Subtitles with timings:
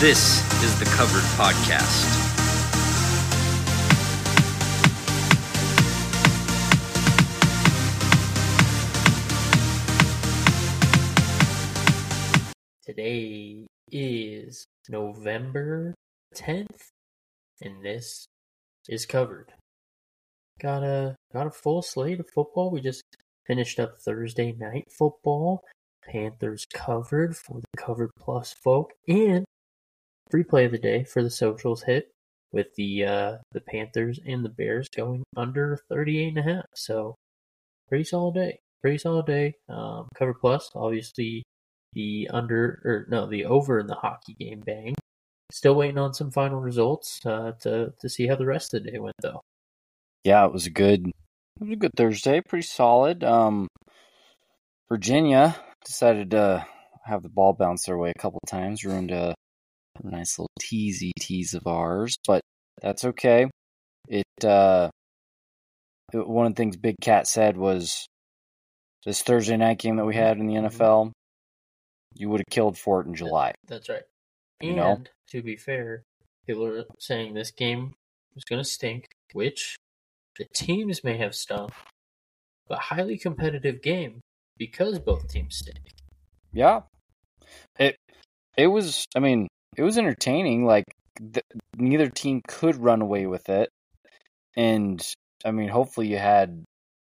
[0.00, 2.06] This is the Covered Podcast.
[12.86, 15.96] Today is November
[16.36, 16.68] 10th,
[17.60, 18.28] and this
[18.88, 19.52] is covered.
[20.62, 22.70] Got a got a full slate of football.
[22.70, 23.02] We just
[23.48, 25.64] finished up Thursday night football.
[26.08, 29.44] Panthers covered for the covered plus folk, and
[30.30, 32.10] free play of the day for the socials hit
[32.52, 36.64] with the uh, the Panthers and the Bears going under 38 and a half.
[36.74, 37.14] So
[37.88, 38.58] pretty solid day.
[38.80, 39.54] Pretty solid day.
[39.68, 41.42] Um, cover plus, obviously
[41.94, 44.94] the under or no the over in the hockey game bang.
[45.50, 48.90] Still waiting on some final results uh, to to see how the rest of the
[48.90, 49.40] day went though.
[50.24, 53.24] Yeah, it was a good it was a good Thursday, pretty solid.
[53.24, 53.66] Um,
[54.88, 56.66] Virginia decided to
[57.04, 59.34] have the ball bounce their way a couple times, ruined a,
[60.04, 62.40] a nice little teasy tease of ours, but
[62.80, 63.48] that's okay.
[64.08, 64.90] It uh,
[66.12, 68.06] it, one of the things Big Cat said was
[69.04, 70.68] this Thursday night game that we had in the Mhm.
[70.68, 71.12] NFL,
[72.14, 73.52] you would have killed for it in July.
[73.66, 74.04] That's right.
[74.60, 75.02] You And know?
[75.30, 76.02] to be fair,
[76.46, 77.94] people are saying this game
[78.34, 79.76] was going to stink, which
[80.36, 81.72] the teams may have stunk,
[82.66, 84.20] but highly competitive game
[84.56, 85.94] because both teams stink.
[86.52, 86.82] Yeah,
[87.78, 87.96] it
[88.56, 89.04] it was.
[89.14, 90.64] I mean, it was entertaining.
[90.66, 90.84] Like
[91.18, 93.70] th- neither team could run away with it,
[94.56, 95.00] and
[95.44, 96.64] I mean, hopefully you had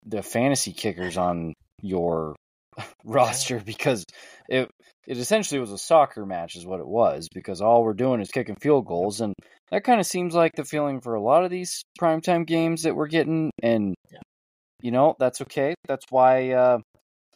[0.05, 2.36] the fantasy kickers on your
[3.05, 4.05] roster because
[4.48, 4.70] it
[5.06, 7.28] it essentially was a soccer match, is what it was.
[7.34, 9.33] Because all we're doing is kicking field goals, and
[9.70, 12.94] that kind of seems like the feeling for a lot of these primetime games that
[12.94, 13.50] we're getting.
[13.62, 14.20] And Yeah.
[14.83, 15.74] you know, that's okay.
[15.86, 16.50] That's why.
[16.50, 16.78] Uh,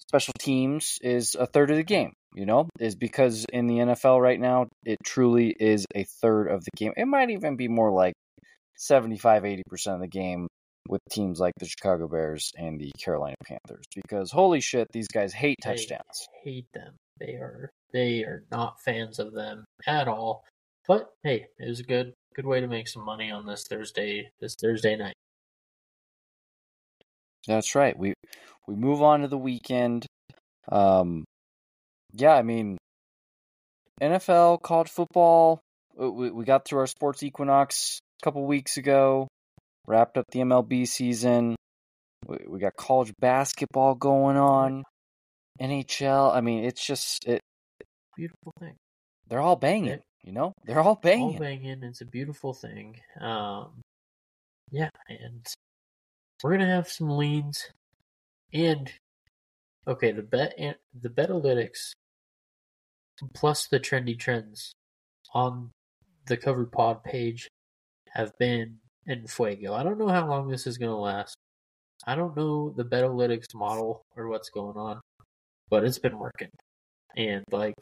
[0.09, 4.21] special teams is a third of the game, you know, is because in the NFL
[4.21, 6.93] right now, it truly is a third of the game.
[6.97, 8.15] It might even be more like
[8.77, 9.61] 75, 80%
[9.95, 10.49] of the game
[10.89, 15.33] with teams like the Chicago Bears and the Carolina Panthers because holy shit, these guys
[15.33, 16.29] hate I touchdowns.
[16.43, 16.95] hate them.
[17.21, 20.45] They are they are not fans of them at all.
[20.89, 24.31] But hey, it was a good good way to make some money on this Thursday
[24.41, 25.15] this Thursday night.
[27.47, 27.97] That's right.
[27.97, 28.15] We
[28.67, 30.07] we move on to the weekend.
[30.71, 31.25] Um,
[32.13, 32.79] yeah, I mean,
[34.01, 35.61] NFL, college football.
[35.97, 39.29] We we got through our sports equinox a couple weeks ago.
[39.87, 41.57] Wrapped up the MLB season.
[42.27, 44.85] We, we got college basketball going on.
[45.61, 46.35] NHL.
[46.35, 47.41] I mean, it's just it.
[48.17, 48.77] Beautiful thing.
[49.29, 49.89] They're all banging.
[49.89, 49.97] Yeah.
[50.25, 51.35] You know, they're all banging.
[51.35, 51.83] All banging.
[51.83, 53.01] It's a beautiful thing.
[53.21, 53.81] Um,
[54.71, 55.45] yeah, and
[56.43, 57.69] we're gonna have some leans,
[58.53, 58.93] and
[59.87, 61.93] okay, the bet and the betalytics
[63.35, 64.73] plus the trendy trends
[65.35, 65.71] on
[66.27, 67.49] the covered pod page
[68.11, 69.75] have been in fuego.
[69.75, 71.35] I don't know how long this is gonna last.
[72.07, 75.01] I don't know the betalytics model or what's going on,
[75.71, 76.51] but it's been working,
[77.17, 77.75] and like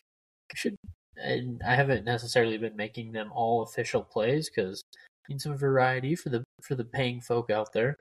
[0.55, 0.77] should
[1.17, 4.83] and I haven't necessarily been making them all official plays because
[5.29, 7.97] need some variety for the for the paying folk out there.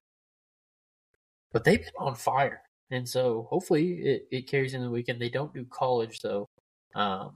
[1.52, 2.62] But they've been on fire,
[2.92, 5.20] and so hopefully it, it carries in the weekend.
[5.20, 6.48] They don't do college though,
[6.96, 7.34] um,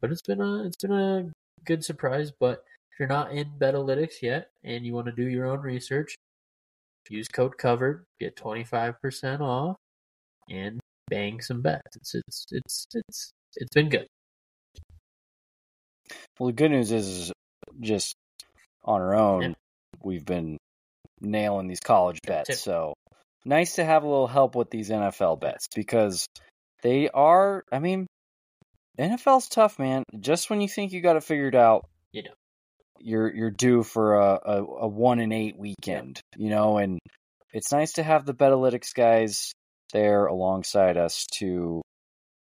[0.00, 1.30] but it's been a it's been a
[1.64, 2.30] good surprise.
[2.30, 6.14] But if you're not in Betalytics yet and you want to do your own research,
[7.10, 9.76] use code covered, get twenty five percent off,
[10.48, 11.96] and bang some bets.
[11.96, 14.06] It's it's it's it's it's been good.
[16.38, 17.32] Well, the good news is, is
[17.80, 18.14] just
[18.84, 19.52] on our own, Yeah.
[20.02, 20.56] we've been
[21.20, 22.46] nailing these college Tip.
[22.46, 22.60] bets.
[22.60, 22.94] So
[23.48, 26.26] nice to have a little help with these NFL bets because
[26.82, 27.64] they are.
[27.72, 28.06] I mean,
[28.98, 30.04] NFL's tough, man.
[30.20, 32.30] Just when you think you got it figured out, You know.
[33.00, 36.20] you're you're due for a, a, a one and eight weekend.
[36.36, 36.98] You know, and
[37.52, 39.52] it's nice to have the Betalytics guys
[39.92, 41.80] there alongside us to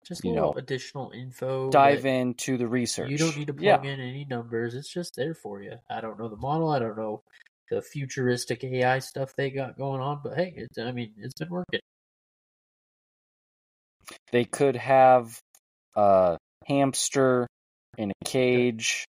[0.07, 1.69] Just a You little know, additional info.
[1.69, 3.09] dive into the research.
[3.11, 3.77] You don't need to yeah.
[3.77, 4.73] plug in any numbers.
[4.75, 5.73] It's just there for you.
[5.89, 6.69] I don't know the model.
[6.69, 7.21] I don't know
[7.69, 11.49] the futuristic AI stuff they got going on, but hey, it's, I mean, it's been
[11.49, 11.79] working.
[14.31, 15.39] They could have
[15.95, 17.47] a hamster
[17.97, 19.05] in a cage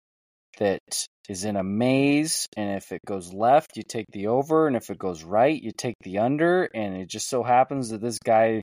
[0.58, 0.80] that
[1.28, 4.90] is in a maze, and if it goes left, you take the over, and if
[4.90, 8.60] it goes right, you take the under, and it just so happens that this guy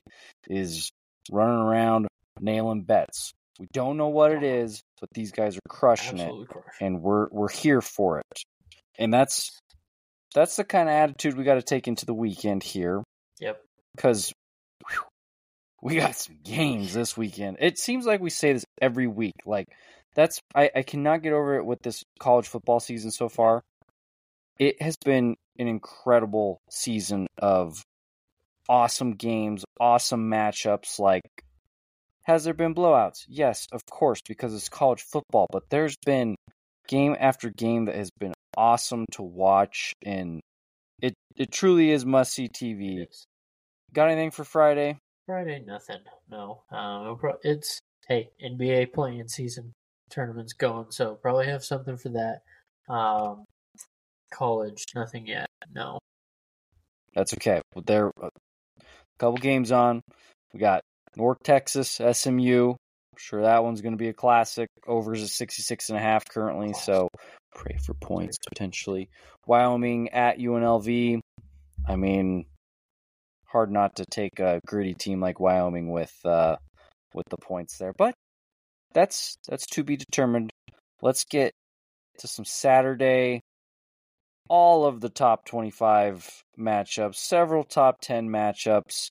[0.48, 0.90] is
[1.32, 2.06] running around
[2.40, 3.32] nailing bets.
[3.58, 6.74] We don't know what it is, but these guys are crushing Absolutely it, crush.
[6.80, 8.42] and we're we're here for it.
[8.98, 9.58] And that's
[10.34, 13.02] that's the kind of attitude we got to take into the weekend here
[13.40, 13.62] Yep.
[13.96, 14.32] because
[15.82, 17.56] we got some games this weekend.
[17.60, 19.34] It seems like we say this every week.
[19.46, 19.66] Like
[20.14, 23.62] that's I, I cannot get over it with this college football season so far.
[24.58, 27.82] It has been an incredible season of
[28.68, 30.98] awesome games, awesome matchups.
[30.98, 31.22] Like,
[32.24, 33.24] has there been blowouts?
[33.26, 35.46] Yes, of course, because it's college football.
[35.50, 36.36] But there's been
[36.88, 40.40] game after game that has been awesome to watch, and
[41.00, 43.06] it it truly is must see TV.
[43.92, 44.98] Got anything for Friday?
[45.26, 46.00] Friday, nothing.
[46.30, 46.62] No.
[46.70, 49.72] Um, it's hey NBA playing season
[50.10, 52.42] tournaments going, so probably have something for that.
[52.92, 53.44] Um,
[54.32, 55.46] college, nothing yet.
[55.72, 55.98] No.
[57.14, 57.60] That's okay.
[57.74, 58.30] Well, there a
[59.18, 60.00] couple games on.
[60.52, 60.82] We got
[61.16, 62.70] North Texas, SMU.
[62.70, 64.68] I'm sure that one's going to be a classic.
[64.86, 67.08] Overs is 66 and a half currently, so
[67.54, 69.08] pray for points potentially.
[69.46, 71.20] Wyoming at UNLV.
[71.88, 72.46] I mean,
[73.46, 76.56] hard not to take a gritty team like Wyoming with uh,
[77.14, 78.14] with the points there, but
[78.92, 80.50] that's that's to be determined.
[81.02, 81.52] Let's get
[82.18, 83.40] to some Saturday.
[84.48, 89.10] All of the top 25 matchups, several top 10 matchups.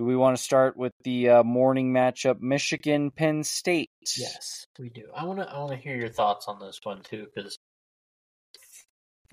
[0.00, 3.90] Do we want to start with the uh, morning matchup, Michigan Penn State?
[4.16, 5.02] Yes, we do.
[5.14, 5.46] I want to.
[5.46, 7.58] I want to hear your thoughts on this one too, because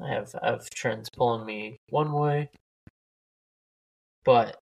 [0.03, 2.49] I have I have trends pulling me one way,
[4.25, 4.57] but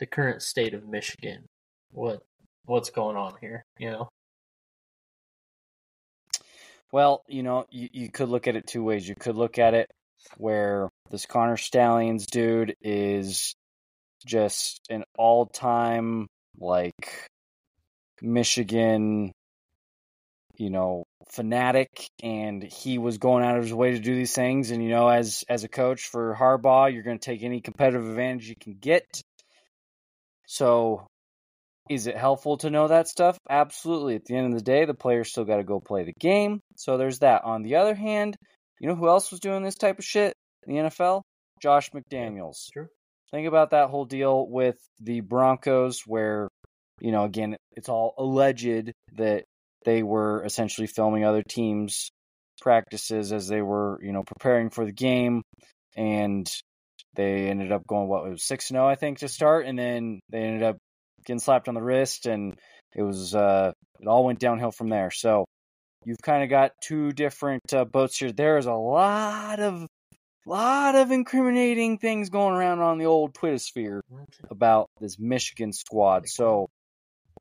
[0.00, 1.46] the current state of Michigan,
[1.92, 2.20] what
[2.66, 3.64] what's going on here?
[3.78, 4.08] You know,
[6.92, 9.08] Well, you know, you, you could look at it two ways.
[9.08, 9.90] You could look at it
[10.36, 13.54] where this Connor Stalions dude is
[14.24, 16.26] just an all time,
[16.58, 17.26] like,
[18.22, 19.32] Michigan,
[20.56, 24.70] you know, fanatic, and he was going out of his way to do these things.
[24.70, 28.08] And, you know, as, as a coach for Harbaugh, you're going to take any competitive
[28.08, 29.04] advantage you can get.
[30.46, 31.06] So,
[31.88, 33.38] is it helpful to know that stuff?
[33.48, 34.16] Absolutely.
[34.16, 36.60] At the end of the day, the players still got to go play the game.
[36.76, 37.44] So there's that.
[37.44, 38.36] On the other hand,
[38.80, 40.34] you know who else was doing this type of shit
[40.66, 41.22] in the NFL?
[41.62, 42.70] Josh McDaniels.
[42.72, 42.88] true.
[43.30, 46.48] Think about that whole deal with the Broncos, where,
[47.00, 49.44] you know, again, it's all alleged that
[49.84, 52.10] they were essentially filming other teams'
[52.60, 55.42] practices as they were, you know, preparing for the game.
[55.96, 56.48] And
[57.14, 59.66] they ended up going, what, it was 6 0, I think, to start.
[59.66, 60.76] And then they ended up
[61.26, 62.54] getting slapped on the wrist, and
[62.94, 65.10] it was uh, it all went downhill from there.
[65.10, 65.44] So
[66.04, 68.32] you've kind of got two different uh, boats here.
[68.32, 69.86] There is a lot of
[70.46, 74.02] lot of incriminating things going around on the old Twitter sphere
[74.50, 76.28] about this Michigan squad.
[76.28, 76.68] So,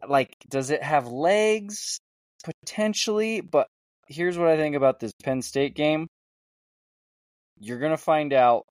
[0.07, 1.99] like, does it have legs?
[2.43, 3.67] Potentially, but
[4.07, 6.07] here's what I think about this Penn State game.
[7.59, 8.63] You're gonna find out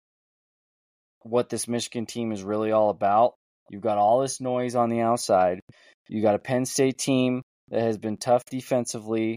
[1.23, 3.35] what this Michigan team is really all about
[3.71, 5.61] You've got all this noise on the outside.
[6.09, 9.37] You got a Penn State team that has been tough defensively.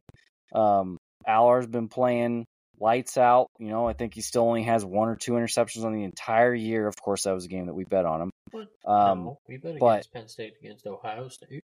[0.53, 0.97] Um,
[1.27, 2.45] Allar's been playing
[2.79, 3.47] lights out.
[3.59, 6.53] You know, I think he still only has one or two interceptions on the entire
[6.53, 6.87] year.
[6.87, 8.31] Of course, that was a game that we bet on him.
[8.51, 11.63] But Um, no, we bet but- against Penn State against Ohio State.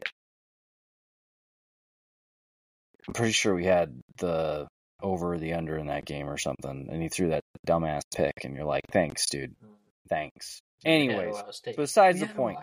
[3.07, 4.67] I'm pretty sure we had the
[5.01, 8.43] over or the under in that game or something, and he threw that dumbass pick,
[8.43, 9.75] and you're like, thanks, dude, Mm.
[10.09, 10.59] thanks.
[10.85, 11.35] Anyways,
[11.75, 12.59] besides the point.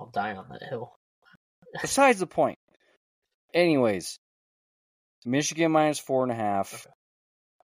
[0.00, 0.96] I'll die on that hill.
[1.80, 2.58] besides the point.
[3.52, 4.18] Anyways,
[5.24, 6.74] Michigan minus four and a half.
[6.74, 6.94] Okay.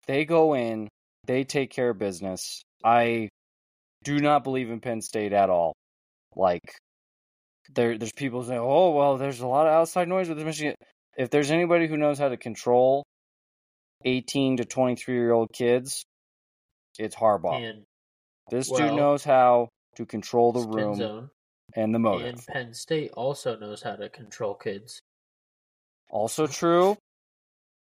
[0.06, 0.88] They go in,
[1.26, 2.62] they take care of business.
[2.84, 3.28] I
[4.04, 5.74] do not believe in Penn State at all.
[6.34, 6.62] Like
[7.74, 10.74] there there's people saying, Oh well, there's a lot of outside noise with Michigan.
[11.16, 13.04] If there's anybody who knows how to control
[14.04, 16.04] eighteen to twenty three year old kids,
[16.98, 17.68] it's Harbaugh.
[17.68, 17.84] And
[18.50, 21.30] this well, dude knows how to control the room
[21.74, 22.46] and the And.
[22.46, 25.00] Penn State also knows how to control kids.
[26.10, 26.96] Also true.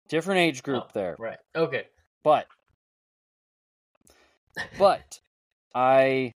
[0.10, 1.16] Different age group Oh, there.
[1.20, 1.38] Right.
[1.56, 1.86] Okay.
[2.24, 2.48] But
[4.78, 5.20] but
[5.74, 6.32] I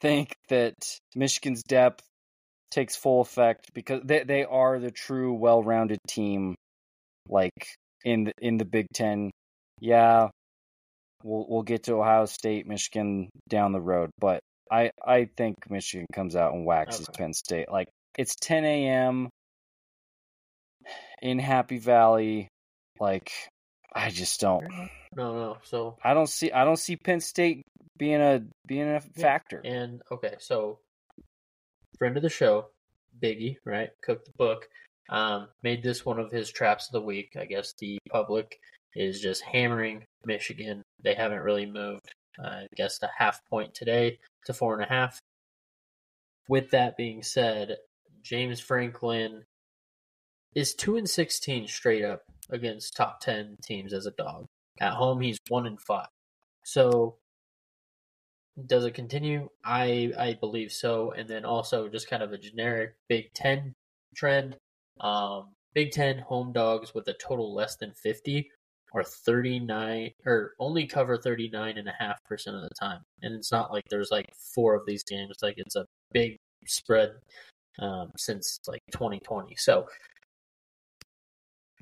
[0.00, 0.74] think that
[1.14, 2.02] Michigan's depth
[2.70, 6.54] takes full effect because they they are the true well-rounded team
[7.28, 9.30] like in the, in the Big 10.
[9.80, 10.28] Yeah,
[11.22, 16.06] we'll we'll get to Ohio State, Michigan down the road, but I I think Michigan
[16.12, 17.22] comes out and waxes Okay.
[17.22, 17.70] Penn State.
[17.70, 19.28] Like it's 10 a.m.
[21.22, 22.48] in Happy Valley.
[23.00, 23.32] Like
[23.92, 24.68] I just don't.
[25.16, 25.56] No, no.
[25.62, 27.64] So I don't see I don't see Penn State
[27.98, 29.60] being a being a factor.
[29.64, 30.78] And okay, so
[31.98, 32.66] friend of the show,
[33.20, 33.90] Biggie, right?
[34.02, 34.68] Cook the book.
[35.08, 37.36] Um, made this one of his traps of the week.
[37.38, 38.60] I guess the public
[38.94, 40.82] is just hammering Michigan.
[41.02, 42.12] They haven't really moved.
[42.38, 45.18] Uh, I guess a half point today to four and a half.
[46.48, 47.76] With that being said,
[48.22, 49.44] James Franklin
[50.54, 54.46] is two and sixteen straight up against top ten teams as a dog.
[54.80, 56.08] At home, he's one and five.
[56.64, 57.16] So
[58.66, 59.48] does it continue?
[59.64, 61.12] I I believe so.
[61.12, 63.74] And then also just kind of a generic Big Ten
[64.14, 64.56] trend.
[65.00, 68.50] Um, Big Ten home dogs with a total less than fifty
[68.94, 73.52] are 39 or only cover 39 and a half percent of the time and it's
[73.52, 77.12] not like there's like four of these games like it's a big spread
[77.78, 79.86] um, since like 2020 so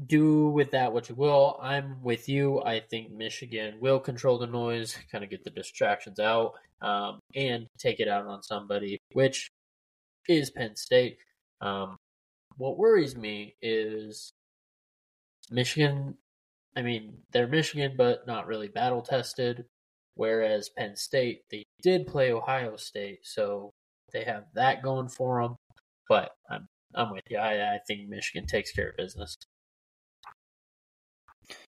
[0.06, 4.46] do with that what you will i'm with you i think michigan will control the
[4.46, 6.52] noise kind of get the distractions out
[6.82, 9.50] um, and take it out on somebody which
[10.28, 11.18] is penn state
[11.60, 11.96] um,
[12.58, 14.30] what worries me is
[15.50, 16.14] michigan
[16.78, 19.64] I mean, they're Michigan, but not really battle tested.
[20.14, 23.72] Whereas Penn State, they did play Ohio State, so
[24.12, 25.56] they have that going for them.
[26.08, 27.38] But I'm I'm with you.
[27.38, 29.36] I, I think Michigan takes care of business.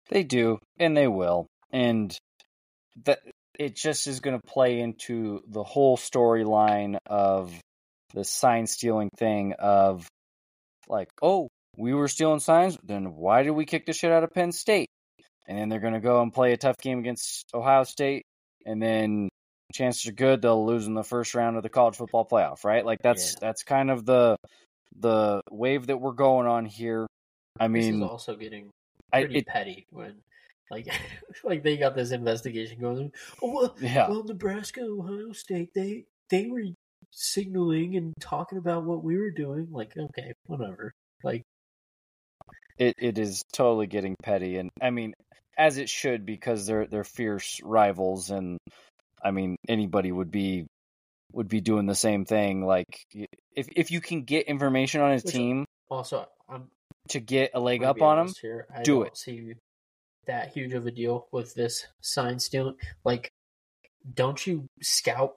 [0.09, 2.15] They do, and they will, and
[3.05, 3.19] that
[3.59, 7.53] it just is going to play into the whole storyline of
[8.13, 10.07] the sign stealing thing of
[10.87, 14.33] like, oh, we were stealing signs, then why did we kick the shit out of
[14.33, 14.87] Penn State?
[15.47, 18.23] And then they're going to go and play a tough game against Ohio State,
[18.65, 19.29] and then
[19.73, 22.85] chances are good they'll lose in the first round of the college football playoff, right?
[22.85, 23.39] Like that's yeah.
[23.41, 24.37] that's kind of the
[24.99, 27.07] the wave that we're going on here.
[27.59, 28.71] I mean, this is also getting
[29.11, 30.15] pretty I, it, petty when
[30.69, 30.87] like
[31.43, 33.11] like they got this investigation going.
[33.41, 34.09] Oh well, yeah.
[34.09, 36.63] well, Nebraska, Ohio State, they they were
[37.11, 39.67] signaling and talking about what we were doing.
[39.71, 40.93] Like, okay, whatever.
[41.23, 41.43] Like,
[42.77, 45.13] it it is totally getting petty, and I mean,
[45.57, 48.57] as it should because they're they're fierce rivals, and
[49.23, 50.67] I mean anybody would be
[51.33, 52.65] would be doing the same thing.
[52.65, 53.05] Like
[53.55, 56.69] if if you can get information on his Which team, also I'm,
[57.09, 59.17] to get a leg up on him, here, I do it.
[59.17, 59.53] See
[60.25, 62.75] that huge of a deal with this sign stealing.
[63.03, 63.31] Like,
[64.13, 65.35] don't you scout?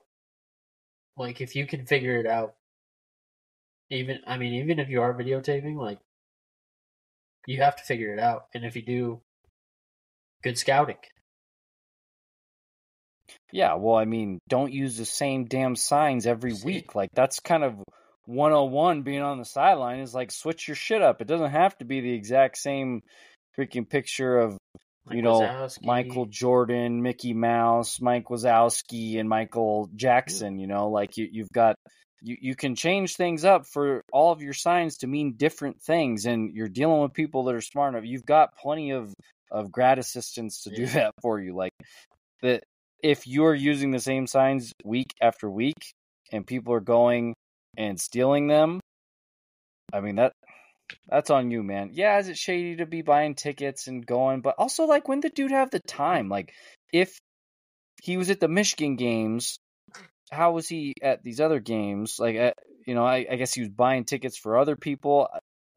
[1.17, 2.55] Like, if you can figure it out,
[3.89, 5.99] even I mean, even if you are videotaping, like
[7.45, 8.45] you have to figure it out.
[8.53, 9.21] And if you do,
[10.43, 10.97] good scouting.
[13.51, 16.95] Yeah, well, I mean, don't use the same damn signs every week.
[16.95, 17.75] Like that's kind of
[18.25, 21.21] 101 being on the sideline is like switch your shit up.
[21.21, 23.03] It doesn't have to be the exact same
[23.57, 24.57] freaking picture of
[25.05, 25.85] Mike you know Wazowski.
[25.85, 30.59] Michael Jordan, Mickey Mouse, Mike Wazowski, and Michael Jackson.
[30.59, 31.75] You know, like you you've got
[32.21, 36.25] you, you can change things up for all of your signs to mean different things
[36.25, 39.13] and you're dealing with people that are smart enough you've got plenty of
[39.51, 41.73] of grad assistants to do that for you like
[42.41, 42.63] that
[43.03, 45.93] if you're using the same signs week after week
[46.31, 47.33] and people are going
[47.77, 48.79] and stealing them
[49.93, 50.33] i mean that
[51.07, 54.55] that's on you man yeah is it shady to be buying tickets and going but
[54.57, 56.53] also like when the dude have the time like
[56.91, 57.17] if
[58.01, 59.57] he was at the michigan games
[60.31, 62.17] how was he at these other games?
[62.17, 62.53] Like, uh,
[62.87, 65.27] you know, I, I guess he was buying tickets for other people.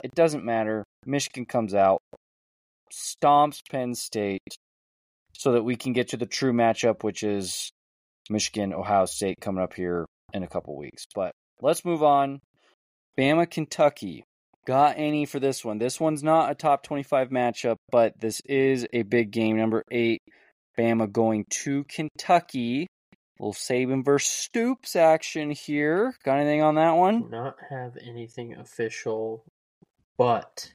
[0.03, 0.85] It doesn't matter.
[1.05, 2.01] Michigan comes out,
[2.93, 4.57] stomps Penn State,
[5.33, 7.71] so that we can get to the true matchup, which is
[8.31, 11.07] Michigan Ohio State coming up here in a couple weeks.
[11.15, 12.41] But let's move on.
[13.19, 14.25] Bama Kentucky.
[14.67, 15.79] Got any for this one?
[15.79, 19.59] This one's not a top 25 matchup, but this is a big game.
[19.59, 20.23] Number eight,
[20.79, 22.87] Bama going to Kentucky.
[23.39, 26.15] Little Saban versus Stoops action here.
[26.25, 27.29] Got anything on that one?
[27.31, 29.45] Not have anything official,
[30.17, 30.73] but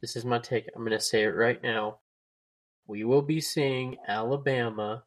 [0.00, 0.68] this is my take.
[0.74, 1.98] I'm going to say it right now.
[2.86, 5.04] We will be seeing Alabama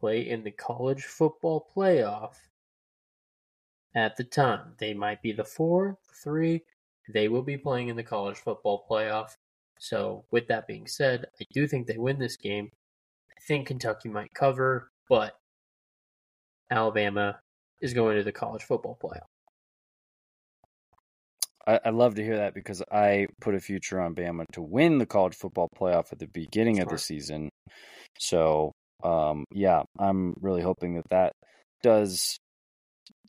[0.00, 2.34] play in the college football playoff
[3.94, 4.74] at the time.
[4.78, 6.62] They might be the four, three.
[7.08, 9.36] They will be playing in the college football playoff.
[9.78, 12.70] So, with that being said, I do think they win this game.
[13.30, 15.36] I think Kentucky might cover, but
[16.70, 17.40] Alabama
[17.80, 19.26] is going to the college football playoff.
[21.66, 24.98] I, I love to hear that because I put a future on Bama to win
[24.98, 26.86] the college football playoff at the beginning Smart.
[26.88, 27.50] of the season.
[28.18, 28.72] So,
[29.02, 31.32] um, yeah, I'm really hoping that that
[31.82, 32.38] does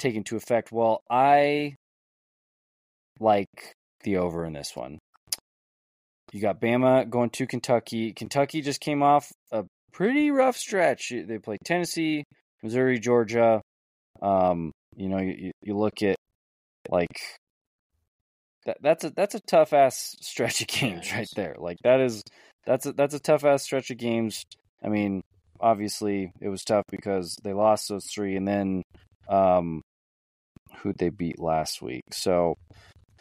[0.04, 0.72] take into effect.
[0.72, 1.76] Well, I
[3.20, 5.00] like the over in this one.
[6.32, 8.12] You got Bama going to Kentucky.
[8.14, 11.12] Kentucky just came off a pretty rough stretch.
[11.12, 12.24] They played Tennessee,
[12.62, 13.62] Missouri, Georgia.
[14.22, 16.16] Um, you know, you, you look at
[16.90, 17.16] like
[18.66, 18.78] that.
[18.82, 21.56] That's a that's a tough ass stretch of games right there.
[21.60, 22.24] Like that is
[22.66, 24.44] that's a that's a tough ass stretch of games.
[24.84, 25.22] I mean,
[25.60, 28.82] obviously it was tough because they lost those three, and then
[29.30, 29.82] um,
[30.78, 32.04] who'd they beat last week?
[32.12, 32.56] So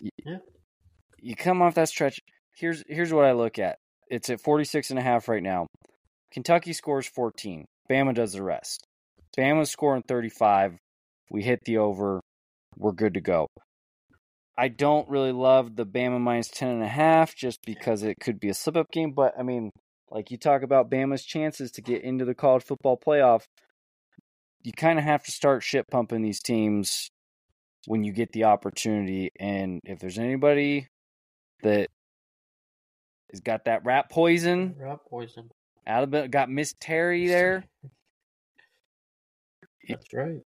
[0.01, 0.39] yeah.
[1.21, 2.21] you come off that stretch.
[2.57, 3.77] Here's here's what I look at.
[4.09, 5.67] It's at 46 and a half right now.
[6.33, 7.65] Kentucky scores 14.
[7.91, 8.85] Bama does the rest.
[9.37, 10.77] Bama's scoring 35.
[11.31, 12.21] We hit the over.
[12.77, 13.47] We're good to go.
[14.57, 18.39] I don't really love the Bama minus 10 and a half just because it could
[18.39, 19.13] be a slip up game.
[19.13, 19.71] But I mean,
[20.11, 23.45] like you talk about Bama's chances to get into the college football playoff,
[24.63, 27.09] you kind of have to start shit pumping these teams
[27.87, 29.31] when you get the opportunity.
[29.39, 30.89] And if there's anybody
[31.63, 31.89] that
[33.31, 35.51] has got that rat poison, Rat poison.
[35.87, 37.65] Alabama got Miss Terry there.
[39.89, 40.41] That's right.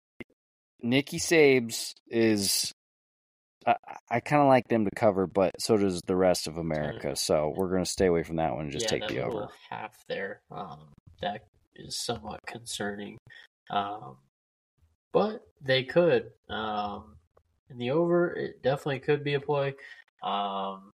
[0.81, 2.71] Nikki Sabes is.
[3.65, 3.75] I,
[4.11, 7.15] I kind of like them to cover, but so does the rest of America.
[7.15, 9.47] So we're going to stay away from that one and just yeah, take the over.
[9.69, 10.41] half there.
[10.51, 10.89] Um,
[11.21, 13.17] that is somewhat concerning.
[13.69, 14.17] Um,
[15.13, 16.31] but they could.
[16.49, 17.15] Um,
[17.73, 19.75] in the over, it definitely could be a play.
[20.23, 20.91] Um,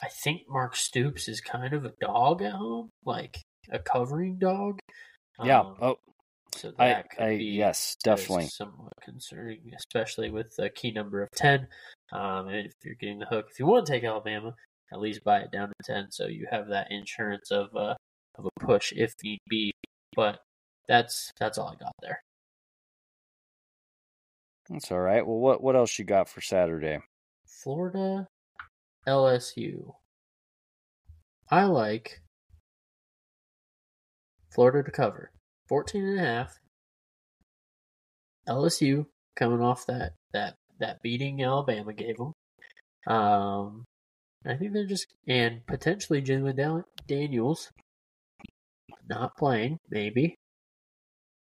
[0.00, 4.78] I think Mark Stoops is kind of a dog at home, like a covering dog.
[5.42, 5.60] Yeah.
[5.60, 5.96] Um, Oh,
[6.54, 8.46] so I, that could I be yes, definitely.
[8.46, 11.68] somewhat concerning, especially with a key number of ten.
[12.12, 14.54] Um, and if you're getting the hook, if you want to take Alabama,
[14.92, 17.94] at least buy it down to ten, so you have that insurance of uh,
[18.36, 19.72] of a push if need be.
[20.16, 20.40] But
[20.88, 22.20] that's that's all I got there.
[24.68, 25.26] That's all right.
[25.26, 26.98] Well, what what else you got for Saturday?
[27.46, 28.28] Florida,
[29.06, 29.94] LSU.
[31.50, 32.20] I like
[34.54, 35.30] Florida to cover
[35.68, 36.58] 14 and a half.
[38.46, 39.06] LSU
[39.36, 42.32] coming off that that that beating Alabama gave them.
[43.06, 43.84] Um,
[44.46, 47.70] I think they're just and potentially Jalen Daniels
[49.08, 50.34] not playing maybe.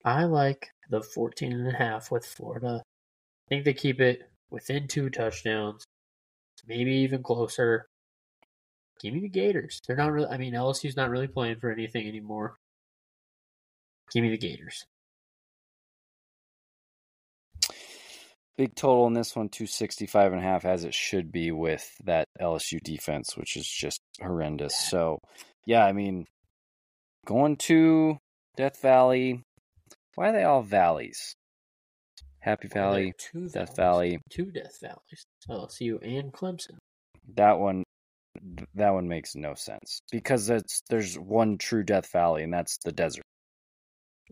[0.04, 2.82] I like the 14 and a half with Florida.
[3.48, 5.84] I think they keep it within two touchdowns,
[6.66, 7.88] maybe even closer.
[9.02, 9.82] Give me the Gators.
[9.86, 10.28] They're not really.
[10.28, 12.56] I mean, LSU's not really playing for anything anymore.
[14.14, 14.86] Give me the Gators.
[18.56, 22.28] Big total in this one, 265 and a half, as it should be with that
[22.40, 24.76] LSU defense, which is just horrendous.
[24.78, 25.18] So,
[25.66, 26.28] yeah, I mean,
[27.26, 28.20] going to
[28.56, 29.42] Death Valley.
[30.14, 31.36] Why are they all valleys?
[32.44, 34.20] Happy Well, there are Valley, two Death valleys, Valley.
[34.30, 35.26] two Death Valleys.
[35.50, 36.78] LSU and Clemson.
[37.36, 37.84] That one,
[38.76, 42.92] that one makes no sense because it's there's one true Death Valley, and that's the
[42.92, 43.24] desert,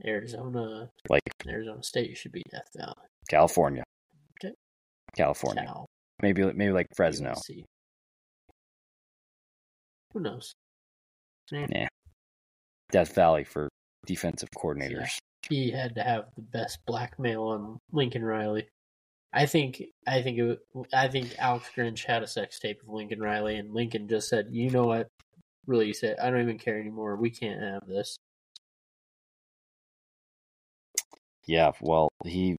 [0.06, 3.08] Arizona, like Arizona State should be Death Valley.
[3.30, 3.84] California.
[4.44, 4.54] Okay.
[5.16, 5.86] California, Cal,
[6.22, 7.34] maybe maybe like Fresno.
[10.14, 10.52] Who knows?
[11.54, 11.88] Nah.
[12.92, 13.70] Death Valley for
[14.06, 15.18] defensive coordinators.
[15.50, 18.68] He had to have the best blackmail on Lincoln Riley.
[19.34, 20.60] I think I think it,
[20.94, 24.48] I think Alex Grinch had a sex tape of Lincoln Riley, and Lincoln just said,
[24.52, 25.08] "You know what?
[25.68, 26.18] Release it.
[26.22, 27.16] I don't even care anymore.
[27.16, 28.18] We can't have this."
[31.48, 32.56] Yeah, well, he,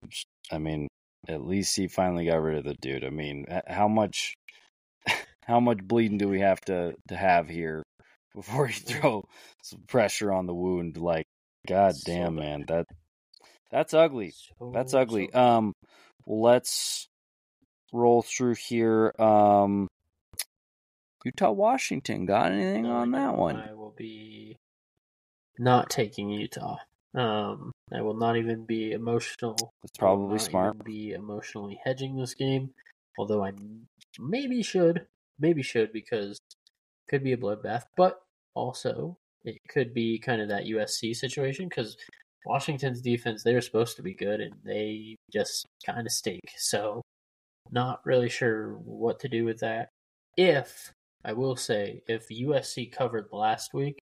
[0.50, 0.88] I mean,
[1.28, 3.04] at least he finally got rid of the dude.
[3.04, 4.34] I mean, how much,
[5.46, 7.82] how much bleeding do we have to to have here
[8.34, 9.24] before you throw
[9.62, 10.96] some pressure on the wound?
[10.96, 11.26] Like,
[11.66, 12.42] god So damn, bad.
[12.42, 12.86] man, that
[13.70, 14.34] that's ugly.
[14.58, 15.30] So, That's ugly.
[15.32, 15.38] so.
[15.40, 15.72] Um,
[16.26, 17.08] let's
[17.92, 19.14] roll through here.
[19.18, 19.88] Um,
[21.24, 23.56] Utah, Washington, got anything No, on that one?
[23.56, 24.56] I will be
[25.58, 26.78] not taking Utah.
[27.14, 29.72] Um, I will not even be emotional.
[29.84, 30.74] It's probably not smart.
[30.74, 32.74] even Be emotionally hedging this game,
[33.18, 33.52] although I
[34.18, 35.06] maybe should,
[35.38, 36.56] maybe should because it
[37.08, 38.22] could be a bloodbath, but
[38.54, 41.96] also it could be kind of that USC situation because
[42.44, 46.40] Washington's defense, they were supposed to be good and they just kind of stink.
[46.56, 47.02] So
[47.70, 49.88] not really sure what to do with that.
[50.36, 50.92] If
[51.24, 53.98] I will say, if USC covered last week,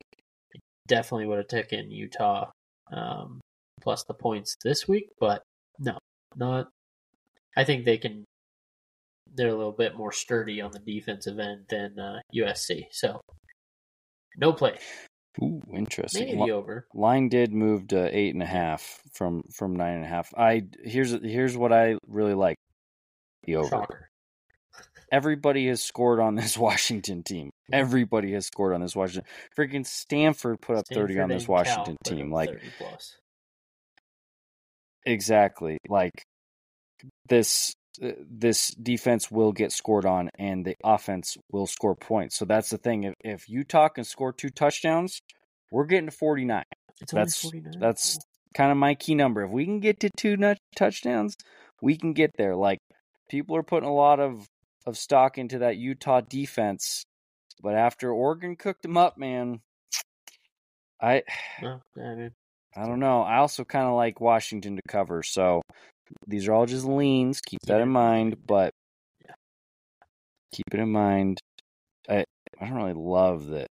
[0.89, 2.51] definitely would have taken Utah
[2.93, 3.41] um,
[3.81, 5.09] plus the points this week.
[5.19, 5.43] But
[5.79, 5.99] no,
[6.37, 6.69] not.
[7.57, 8.25] I think they can.
[9.35, 12.87] They're a little bit more sturdy on the defensive end than uh, USC.
[12.91, 13.21] So
[14.37, 14.79] no play.
[15.43, 16.27] Ooh, interesting.
[16.27, 16.87] Maybe the over.
[16.93, 20.35] Line did move to eight and a half from from nine and a half.
[20.37, 22.57] I here's here's what I really like.
[23.45, 23.69] The over.
[23.69, 24.11] Shocker.
[25.13, 27.51] Everybody has scored on this Washington team.
[27.69, 27.75] Hmm.
[27.75, 29.31] Everybody has scored on this Washington.
[29.57, 32.33] Freaking Stanford put up thirty on this Washington team.
[32.33, 33.17] Like plus.
[35.07, 35.79] exactly.
[35.89, 36.25] Like
[37.29, 42.37] this this defense will get scored on, and the offense will score points.
[42.39, 43.05] So that's the thing.
[43.05, 45.21] If if Utah can score two touchdowns,
[45.71, 46.65] we're getting to forty nine.
[47.01, 47.79] It's That's 49.
[47.79, 48.19] that's
[48.55, 49.45] kind of my key number.
[49.45, 51.37] If we can get to two nut touchdowns,
[51.83, 52.57] we can get there.
[52.57, 52.79] Like
[53.29, 54.47] people are putting a lot of
[54.87, 57.05] of stock into that Utah defense,
[57.63, 59.61] but after Oregon cooked them up, man,
[61.01, 61.23] I
[62.77, 63.23] I don't know.
[63.23, 65.63] I also kind of like Washington to cover, so
[66.27, 67.41] these are all just leans.
[67.41, 68.73] Keep that in mind, but
[70.53, 71.39] keep it in mind.
[72.09, 72.25] I
[72.61, 73.69] I don't really love that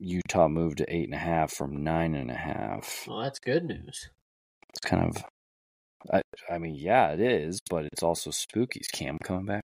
[0.00, 3.04] Utah moved to eight and a half from nine and a half.
[3.06, 4.10] well, that's good news.
[4.70, 5.24] It's kind of,
[6.12, 8.80] I I mean, yeah, it is, but it's also spooky.
[8.80, 9.62] Is Cam coming back?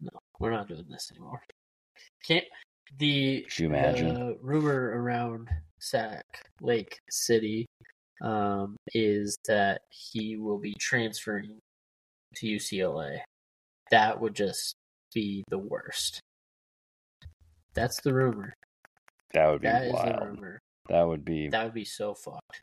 [0.00, 1.42] No, we're not doing this anymore.
[2.26, 2.44] Can't
[2.98, 4.16] the Could you imagine?
[4.16, 6.24] uh, rumor around Sac
[6.60, 7.66] Lake City
[8.20, 11.58] um, is that he will be transferring
[12.36, 13.18] to UCLA.
[13.90, 14.74] That would just
[15.14, 16.20] be the worst.
[17.74, 18.54] That's the rumor.
[19.32, 20.26] That would be That is the wild.
[20.28, 20.58] rumor.
[20.88, 21.48] That would be.
[21.48, 22.62] That would be so fucked.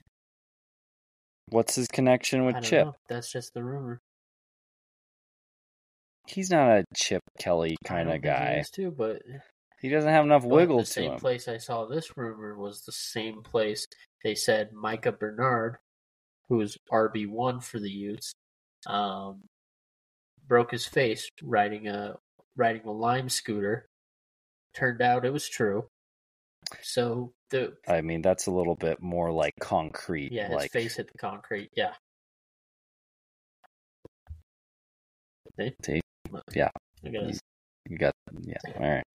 [1.50, 2.86] What's his connection I with don't Chip?
[2.88, 2.96] know.
[3.08, 4.00] That's just the rumor.
[6.28, 8.58] He's not a Chip Kelly kind of he guy.
[8.60, 9.22] is too, but
[9.80, 11.20] He doesn't have enough wiggle the to same him.
[11.20, 13.88] place I saw this rumor was the same place
[14.28, 15.78] they said Micah Bernard,
[16.50, 18.34] who was RB one for the Utes,
[18.86, 19.44] um,
[20.50, 22.18] broke his face riding a
[22.58, 23.88] riding a lime scooter.
[24.76, 25.88] Turned out it was true.
[26.82, 30.34] So the I mean, that's a little bit more like concrete.
[30.34, 31.70] yeah, his like face hit the concrete.
[31.78, 31.94] Yeah.
[37.02, 37.32] Yeah.
[37.90, 38.14] You got.
[38.42, 38.58] Yeah.
[38.78, 39.06] All right.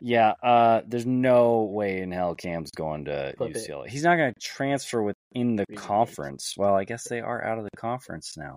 [0.00, 0.32] Yeah.
[0.42, 3.56] Uh, there's no way in hell Cam's going to Flip it.
[3.68, 3.88] UCLA.
[3.88, 5.86] He's not going to transfer within the Three games.
[5.86, 6.54] conference.
[6.56, 8.56] Well, I guess they are out of the conference now.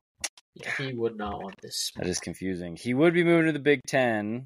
[0.55, 1.91] Yeah, he would not want this.
[1.97, 2.77] That is confusing.
[2.77, 4.45] He would be moving to the Big Ten.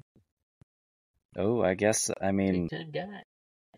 [1.36, 2.10] Oh, I guess.
[2.20, 3.22] I mean, Big Ten guy,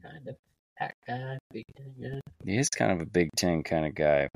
[0.02, 0.36] kind of
[0.78, 2.20] pack guy, Big Ten guy.
[2.44, 4.28] he is kind of a Big Ten kind of guy.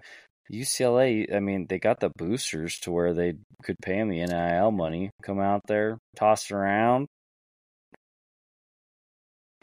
[0.52, 3.34] UCLA, I mean, they got the boosters to where they
[3.64, 7.06] could pay him the NIL money, come out there, toss it around.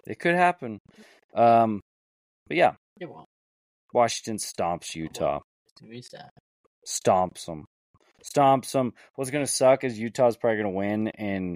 [0.05, 0.79] It could happen.
[1.35, 1.81] Um,
[2.47, 3.27] but yeah, It won't.
[3.93, 5.39] Washington stomps Utah.
[5.81, 6.29] It's sad.
[6.87, 7.65] Stomps them.
[8.23, 8.93] Stomps them.
[9.15, 11.55] What's going to suck is Utah's probably going to win, and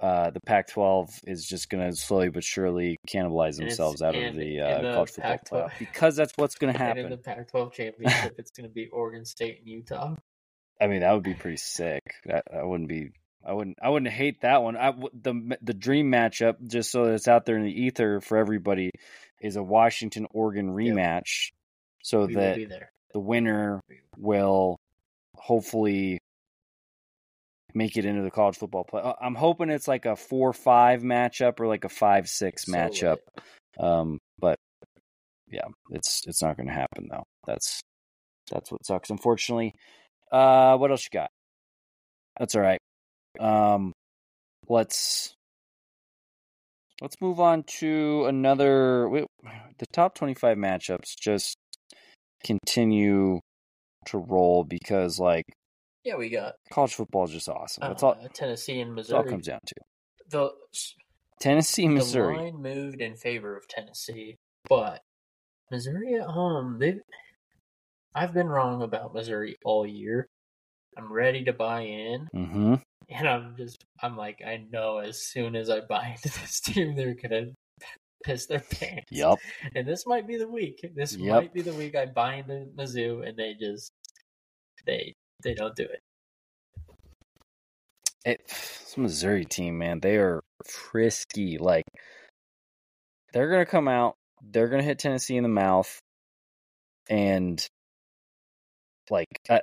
[0.00, 4.34] uh, the Pac 12 is just going to slowly but surely cannibalize themselves out of
[4.34, 7.16] the, uh, the college football Pac-12 playoff because that's what's going to And in the.
[7.16, 10.14] Pac-12 championship, it's going to be Oregon State and Utah.
[10.80, 12.02] I mean, that would be pretty sick.
[12.26, 13.10] That, I wouldn't be.
[13.46, 13.78] I wouldn't.
[13.80, 14.76] I wouldn't hate that one.
[14.76, 18.36] I, the the dream matchup, just so that it's out there in the ether for
[18.36, 18.90] everybody,
[19.40, 21.52] is a Washington Oregon rematch,
[22.02, 22.58] so We that
[23.12, 23.80] the winner
[24.18, 24.76] will
[25.36, 26.18] hopefully
[27.72, 29.02] make it into the college football play.
[29.02, 32.72] uh, I'm hoping it's like a four five matchup or like a five six So
[32.72, 33.18] matchup.
[33.78, 34.56] Um, but
[35.48, 37.24] yeah, it's it's not going to happen though.
[37.46, 37.80] That's
[38.50, 39.74] that's what sucks, unfortunately.
[40.32, 41.30] Uh, what else you got?
[42.38, 42.80] That's all right.
[43.40, 43.92] Um,
[44.68, 45.34] let's
[47.00, 49.08] let's move on to another.
[49.08, 49.26] we-
[49.78, 51.56] The top twenty-five matchups just
[52.44, 53.40] continue
[54.06, 55.44] to roll because like
[56.04, 57.82] Yeah, we got college football is just awesome.
[57.82, 58.16] uh, That's all.
[58.34, 59.30] Tennessee and That's all it Missouri.
[59.32, 59.74] comes down to.
[60.30, 60.50] the
[61.40, 62.36] Tennessee, the Missouri.
[62.36, 64.36] line moved in favor of Tennessee,
[64.68, 65.02] but
[65.70, 66.78] Missouri at home.
[66.78, 66.94] They,
[68.14, 70.28] I've been wrong about Missouri all year.
[70.96, 72.74] I'm ready to buy in, Mm-hmm.
[73.08, 76.96] And I'm just I'm like I know as soon as I buy into this team,
[76.96, 77.52] they're gonna
[78.24, 79.06] piss their pants.
[79.10, 79.38] Yep.
[79.74, 80.84] And this might be the week.
[80.94, 81.34] This Yep.
[81.34, 83.90] might be the week I buy into Mizzou, and they just
[84.86, 86.00] they they don't do it.
[88.26, 91.58] it, this Missouri team, man, they are frisky.
[91.58, 91.84] Like
[93.32, 95.98] they're gonna come out, they're gonna hit Tennessee in the mouth,
[97.08, 97.64] and
[99.10, 99.60] like I,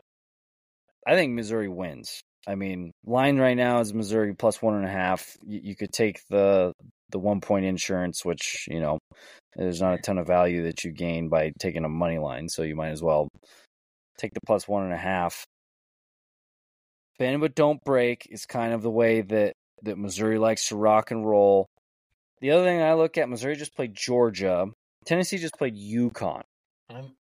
[1.06, 2.21] I think Missouri wins.
[2.45, 5.38] I mean, line right now is Missouri plus one and a half.
[5.45, 6.73] You, you could take the
[7.12, 8.97] the one point insurance, which you know
[9.56, 12.63] there's not a ton of value that you gain by taking a money line, so
[12.63, 13.27] you might as well
[14.17, 15.45] take the plus one and a half.
[17.19, 19.53] Bend but don't break is kind of the way that
[19.84, 21.67] that Missouri likes to rock and roll.
[22.41, 24.67] The other thing I look at, Missouri just played Georgia.
[25.06, 26.41] Tennessee just played UConn.
[26.89, 27.12] I'm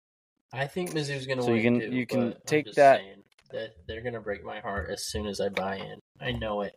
[0.51, 1.47] I think Missouri's gonna win.
[1.47, 3.23] So you can- too, you can take that- saying
[3.53, 5.99] that they're gonna break my heart as soon as I buy in.
[6.19, 6.75] I know it.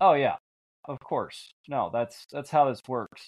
[0.00, 0.36] Oh yeah,
[0.84, 1.50] of course.
[1.68, 3.26] No, that's that's how this works.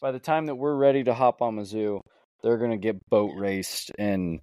[0.00, 2.00] By the time that we're ready to hop on Mizzou,
[2.42, 4.40] they're gonna get boat raced, and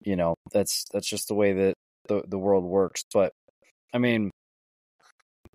[0.00, 1.74] you know that's that's just the way that
[2.08, 3.02] the the world works.
[3.12, 3.32] But
[3.92, 4.30] I mean,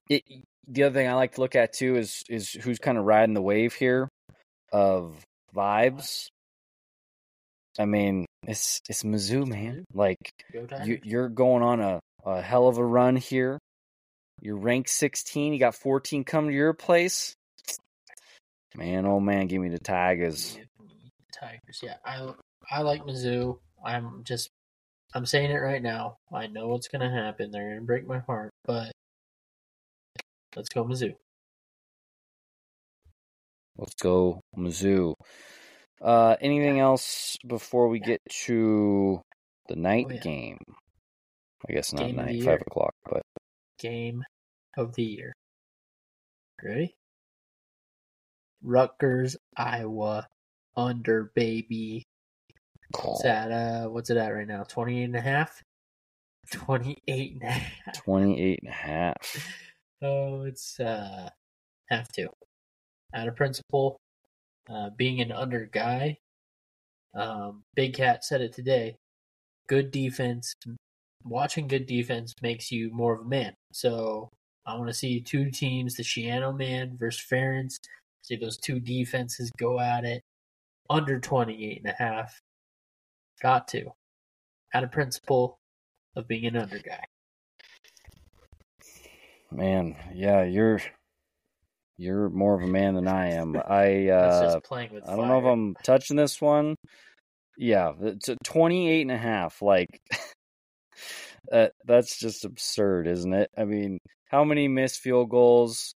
[0.10, 0.24] it,
[0.68, 3.34] the other thing I like to look at too is is who's kind of riding
[3.34, 4.10] the wave here
[4.72, 5.24] of
[5.56, 6.28] vibes.
[7.78, 9.86] I mean, it's it's Mizzou, man.
[9.94, 10.18] Like
[10.84, 13.60] you, you're going on a, a hell of a run here.
[14.42, 15.54] You're ranked 16.
[15.54, 17.34] You got 14 coming to your place.
[18.76, 20.58] Man, oh man, give me the Tigers.
[21.38, 21.82] Tigers.
[21.82, 22.32] Yeah, I
[22.72, 23.60] I like Mizzou.
[23.84, 24.50] I'm just
[25.14, 26.18] I'm saying it right now.
[26.34, 27.52] I know what's gonna happen.
[27.52, 28.92] They're gonna break my heart, but
[30.56, 31.16] let's go Mizzou.
[33.78, 35.16] Let's go Mizzou.
[36.02, 39.22] Uh, anything else before we get to
[39.68, 40.20] the night Oh, yeah.
[40.22, 40.60] game?
[41.68, 43.22] I guess not Game night, five o'clock, but
[43.80, 44.24] Game
[44.78, 45.34] of the year.
[46.64, 46.96] Ready?
[48.64, 50.28] Rutgers, Iowa,
[50.76, 52.04] under baby.
[53.02, 53.52] What's that?
[53.52, 54.64] Uh, what's it at right now?
[54.64, 55.62] 28 and a half?
[56.52, 57.94] 28 and a half.
[58.04, 59.54] 28 and a half.
[60.02, 61.30] Oh, it's uh
[61.90, 62.30] have to.
[63.14, 63.98] Out of principle,
[64.72, 66.18] uh, being an under guy.
[67.16, 68.96] Um, Big Cat said it today.
[69.68, 70.54] Good defense,
[71.24, 73.54] watching good defense makes you more of a man.
[73.72, 74.30] So
[74.66, 77.80] I want to see two teams: the Schiano man versus Ferentz.
[78.22, 80.22] See those two defenses go at it.
[80.90, 82.40] Under 28 and a half.
[83.42, 83.86] Got to.
[84.74, 85.60] Out of principle
[86.16, 87.04] of being an under guy.
[89.52, 90.80] Man, yeah, you're
[92.00, 93.56] you're more of a man than I am.
[93.68, 95.46] I uh just playing with I don't know if.
[95.46, 96.76] I'm touching this one.
[97.58, 99.62] Yeah, it's a 28 and a half.
[99.62, 100.00] Like,
[101.52, 103.50] uh, that's just absurd, isn't it?
[103.58, 105.94] I mean, how many missed field goals?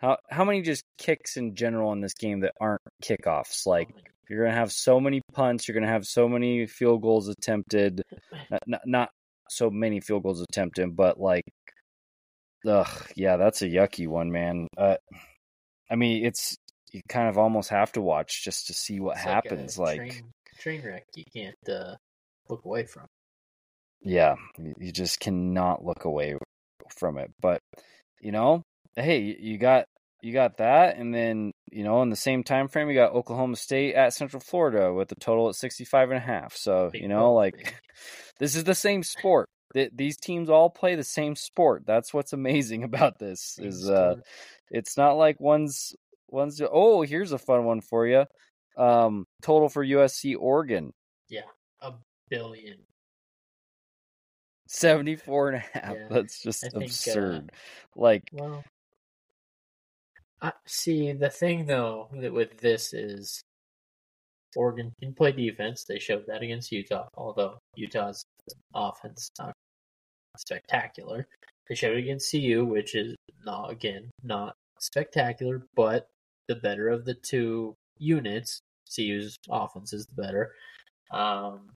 [0.00, 3.66] How how many just kicks in general in this game that aren't kickoffs?
[3.66, 3.88] Like,
[4.28, 5.66] you're gonna have so many punts.
[5.66, 8.02] You're gonna have so many field goals attempted.
[8.50, 9.08] Not not, not
[9.48, 11.44] so many field goals attempted, but like,
[12.66, 14.68] ugh, yeah, that's a yucky one, man.
[14.76, 14.96] Uh,
[15.90, 16.56] I mean, it's
[16.92, 19.78] you kind of almost have to watch just to see what It's happens.
[19.78, 21.04] Like, train, train wreck.
[21.14, 21.94] You can't uh,
[22.48, 23.06] look away from.
[24.00, 26.36] yeah, you just cannot look away
[26.98, 27.30] from it.
[27.40, 27.60] But
[28.20, 28.62] you know,
[28.96, 29.84] hey, you- got
[30.20, 33.54] you got that, and then you know, in the same time frame, you got Oklahoma
[33.56, 36.56] State at Central Florida with a total at 65 and a half.
[36.56, 37.74] So you know, like
[38.40, 39.48] this is the same sport.
[39.74, 41.84] Th- These teams all play the same sport.
[41.86, 43.58] That's what's amazing about this.
[43.60, 44.16] Is uh,
[44.70, 45.94] it's not like one's
[46.28, 46.60] one's.
[46.60, 48.24] Oh, here's a fun one for you.
[48.76, 50.92] Um, total for USC Oregon
[51.28, 51.40] Yeah,
[51.80, 51.94] a
[52.30, 52.78] billion.
[54.68, 55.96] 74 and a half.
[55.96, 57.52] Yeah, That's just I think, uh, absurd.
[57.96, 58.62] like, Well,
[60.42, 61.12] I see.
[61.12, 63.42] The thing though that with this is
[64.56, 65.84] Oregon can play defense.
[65.84, 68.24] They showed that against Utah, although Utah's
[68.74, 69.52] offense not
[70.36, 71.26] spectacular.
[71.68, 76.08] They showed it against CU, which is not again not spectacular, but
[76.46, 78.60] the better of the two units.
[78.94, 80.52] CU's offense is the better.
[81.10, 81.70] Um,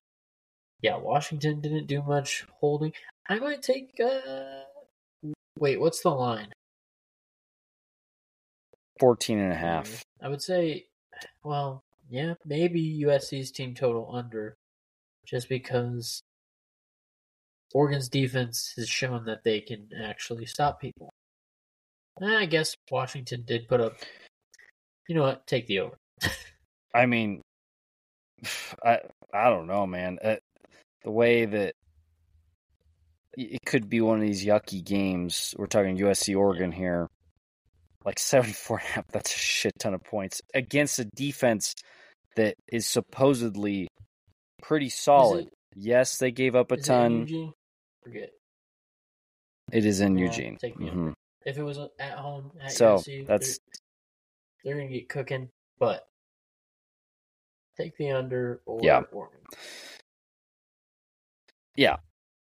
[0.81, 2.93] yeah, Washington didn't do much holding.
[3.29, 4.01] I might take.
[4.01, 4.63] Uh,
[5.59, 6.53] wait, what's the line?
[8.99, 10.03] 14 and a half.
[10.23, 10.87] I would say,
[11.45, 14.57] well, yeah, maybe USC's team total under,
[15.27, 16.23] just because
[17.75, 21.11] Oregon's defense has shown that they can actually stop people.
[22.21, 23.95] Eh, I guess Washington did put up.
[25.09, 25.47] You know what?
[25.47, 25.97] Take the over.
[26.95, 27.41] I mean,
[28.85, 29.01] I
[29.33, 30.19] I don't know, man.
[30.23, 30.37] Uh,
[31.05, 31.75] the way that
[33.37, 35.55] it could be one of these yucky games.
[35.57, 37.09] We're talking USC Oregon here.
[38.05, 41.75] Like 74 and a half, that's a shit ton of points against a defense
[42.37, 43.89] that is supposedly
[44.61, 45.47] pretty solid.
[45.47, 47.53] it- yes, they gave up a Is it in ton.
[48.03, 48.31] Forget.
[49.73, 50.59] It is in Yeah, Eugene.
[50.59, 51.15] Mhm.
[51.45, 55.51] If it was at home at So, that's- they're, they're gonna get cooking.
[55.79, 56.07] But
[57.77, 59.03] take the under or Yeah.
[59.13, 59.41] Oregon.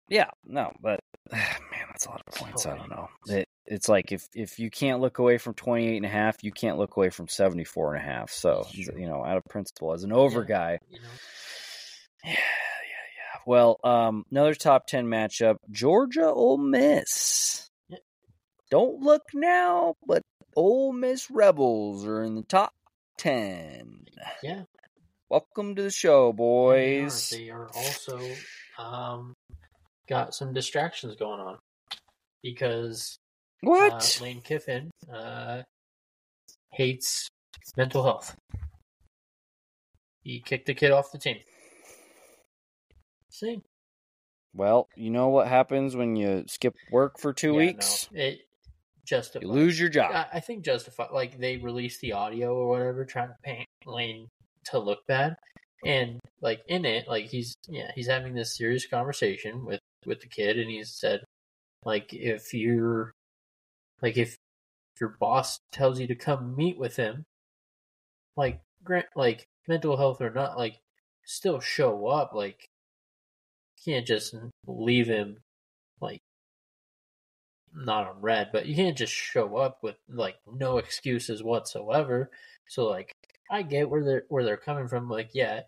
[0.10, 1.00] Yeah, no, but
[1.32, 1.47] man,
[1.89, 2.65] that's a lot of points.
[2.65, 3.08] I don't know.
[3.28, 6.52] It, it's like if if you can't look away from 28 and a half, you
[6.52, 8.30] can't look away from 74 and a half.
[8.30, 10.47] So, you know, out of principle as an over Yeah.
[10.47, 10.80] guy.
[10.89, 11.08] You know.
[12.24, 12.70] Yeah, yeah, yeah.
[13.45, 17.67] Well, um another top 10 matchup, Georgia Ole Miss.
[18.69, 20.21] Don't look now, but
[20.56, 22.71] Ole Miss Rebels are in the top
[23.17, 24.06] 10.
[24.41, 24.63] Yeah.
[25.30, 27.04] Welcome to the show, They are.
[27.04, 27.30] boys.
[27.30, 28.19] They are also
[28.77, 29.34] um,
[30.08, 31.58] got some distractions going on
[32.43, 33.17] because
[33.62, 34.17] What?
[34.19, 35.63] uh, Lane Kiffin uh,
[36.71, 37.27] hates
[37.75, 38.36] mental health.
[40.23, 41.38] He kicked the kid off the team.
[43.32, 43.63] See,
[44.54, 48.10] Well, you know what happens when you skip work for two Yeah, weeks?
[48.12, 48.39] no, it
[49.06, 49.44] justified.
[49.44, 50.12] You lose your job.
[50.13, 51.12] I, I think justified.
[51.12, 54.28] Like they released the audio or whatever, trying to paint Lane
[54.65, 55.36] to look bad,
[55.86, 60.28] and like in it, like he's yeah, he's having this serious conversation with with the
[60.28, 61.22] kid, and he said,
[61.86, 63.13] like if you're
[64.02, 64.36] Like if
[65.00, 67.26] your boss tells you to come meet with him,
[68.36, 70.80] like grant like mental health or not, like
[71.26, 72.34] still show up.
[72.34, 72.67] Like
[73.86, 74.36] can't just
[74.67, 75.38] leave him
[76.00, 76.22] like
[77.74, 82.30] not on red, but you can't just show up with like no excuses whatsoever.
[82.67, 83.12] So like
[83.50, 85.10] I get where they're where they're coming from.
[85.10, 85.62] Like yeah,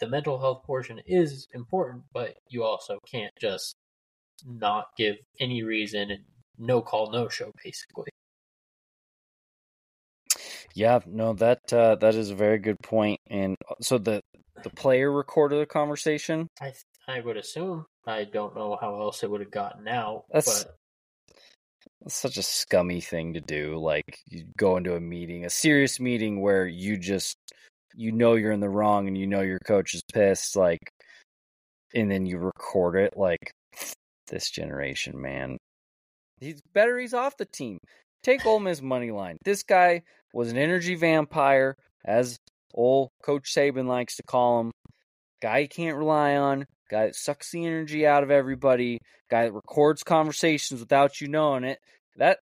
[0.00, 3.76] the mental health portion is important, but you also can't just
[4.44, 6.24] not give any reason and
[6.58, 8.08] no call, no show, basically.
[10.74, 13.18] Yeah, no, that uh, that is a very good point.
[13.28, 14.20] And uh, so the
[14.62, 16.48] the player recorded the conversation.
[16.60, 16.72] I
[17.08, 17.86] I would assume.
[18.06, 20.24] I don't know how else it would have gotten out.
[20.32, 20.76] That's but
[22.02, 23.78] that's such a scummy thing to do.
[23.78, 27.36] Like you go into a meeting, a serious meeting where you just
[27.94, 30.56] you know you're in the wrong and you know your coach is pissed.
[30.56, 30.80] Like,
[31.94, 33.14] and then you record it.
[33.16, 33.52] Like
[34.28, 35.58] this generation, man,
[36.40, 36.98] he's better.
[36.98, 37.78] He's off the team.
[38.22, 39.38] Take Ole Miss money line.
[39.44, 42.38] This guy was an energy vampire, as
[42.74, 44.72] old Coach Saban likes to call him.
[45.42, 46.66] Guy you can't rely on.
[46.90, 49.00] Guy that sucks the energy out of everybody.
[49.30, 51.78] Guy that records conversations without you knowing it.
[52.16, 52.38] That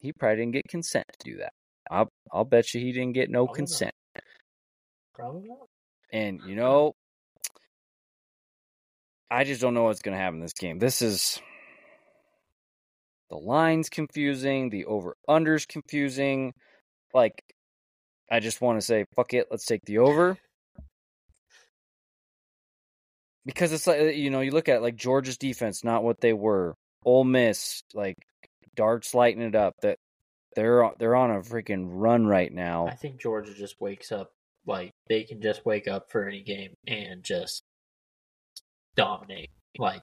[0.00, 1.52] he probably didn't get consent to do that.
[1.90, 3.56] I'll I'll bet you he didn't get no Probably not.
[3.56, 3.94] consent.
[5.14, 5.68] probably not.
[6.12, 6.94] And you know,
[9.30, 10.78] I just don't know what's going to happen in this game.
[10.78, 11.40] This is
[13.30, 16.52] the lines confusing, the over unders confusing.
[17.14, 17.42] Like,
[18.30, 20.38] I just want to say, fuck it, let's take the over.
[23.46, 26.74] Because it's like you know, you look at like Georgia's defense, not what they were.
[27.04, 28.16] Ole Miss, like
[28.74, 29.74] Darts lighting it up.
[29.80, 29.96] That
[30.54, 32.88] they're on- they're on a freaking run right now.
[32.88, 34.32] I think Georgia just wakes up
[34.66, 37.62] like they can just wake up for any game and just
[38.96, 39.50] dominate.
[39.78, 40.02] Like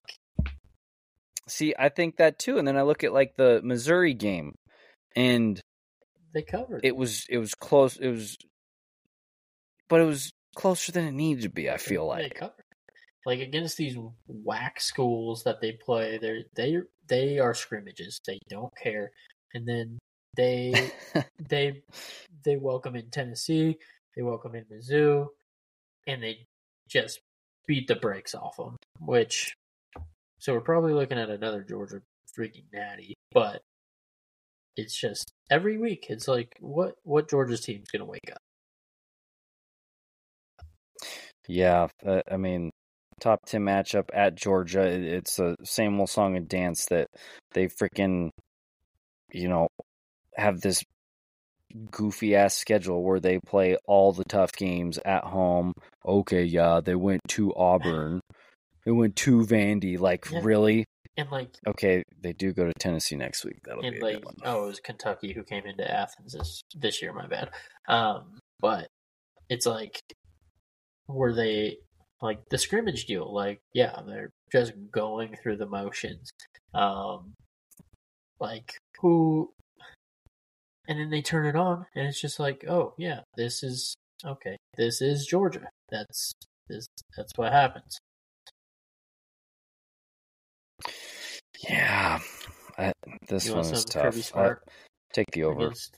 [1.47, 2.57] See, I think that too.
[2.57, 4.55] And then I look at like the Missouri game,
[5.15, 5.59] and
[6.33, 6.85] they covered.
[6.85, 7.97] it was it was close.
[7.97, 8.37] It was,
[9.89, 11.69] but it was closer than it needed to be.
[11.69, 12.41] I feel they like.
[13.25, 18.19] Like against these whack schools that they play, they they they are scrimmages.
[18.25, 19.11] They don't care,
[19.53, 19.99] and then
[20.35, 20.91] they
[21.49, 21.81] they
[22.43, 23.77] they welcome in Tennessee,
[24.15, 25.27] they welcome in Mizzou,
[26.07, 26.45] and they
[26.89, 27.21] just
[27.67, 28.75] beat the brakes off them.
[28.99, 29.53] Which,
[30.39, 32.01] so we're probably looking at another Georgia
[32.37, 33.15] freaking natty.
[33.31, 33.61] But
[34.75, 38.37] it's just every week, it's like what what Georgia's team's gonna wake up.
[41.47, 42.71] Yeah, uh, I mean,
[43.23, 44.83] top ten matchup at Georgia.
[44.83, 47.07] It's the same old song and dance that
[47.53, 48.29] they freaking,
[49.31, 49.67] you know,
[50.35, 50.83] have this
[51.89, 55.73] goofy ass schedule where they play all the tough games at home.
[56.05, 58.19] Okay, yeah, they went to Auburn.
[58.85, 59.97] They went to Vandy.
[59.97, 60.41] Like, Yeah.
[60.43, 60.85] really?
[61.15, 63.59] And like Okay, they do go to Tennessee next week.
[63.63, 64.35] That'll and be a like good one.
[64.45, 67.13] oh, it was Kentucky who came into Athens this this year.
[67.13, 67.51] My bad.
[67.87, 68.87] Um, but
[69.47, 69.99] it's like
[71.07, 71.77] were they
[72.23, 73.31] like the scrimmage deal?
[73.31, 76.31] Like yeah, they're just going through the motions.
[76.73, 77.33] Um,
[78.39, 79.51] like who?
[80.87, 84.57] And then they turn it on, and it's just like oh yeah, this is okay.
[84.77, 85.67] This is Georgia.
[85.89, 86.33] That's
[86.67, 86.87] this.
[87.15, 87.97] That's what happens.
[91.69, 92.19] Yeah,
[92.77, 92.91] I,
[93.29, 94.03] this You one is tough.
[94.03, 94.55] Kirby I-
[95.13, 95.67] take the over.
[95.67, 95.95] against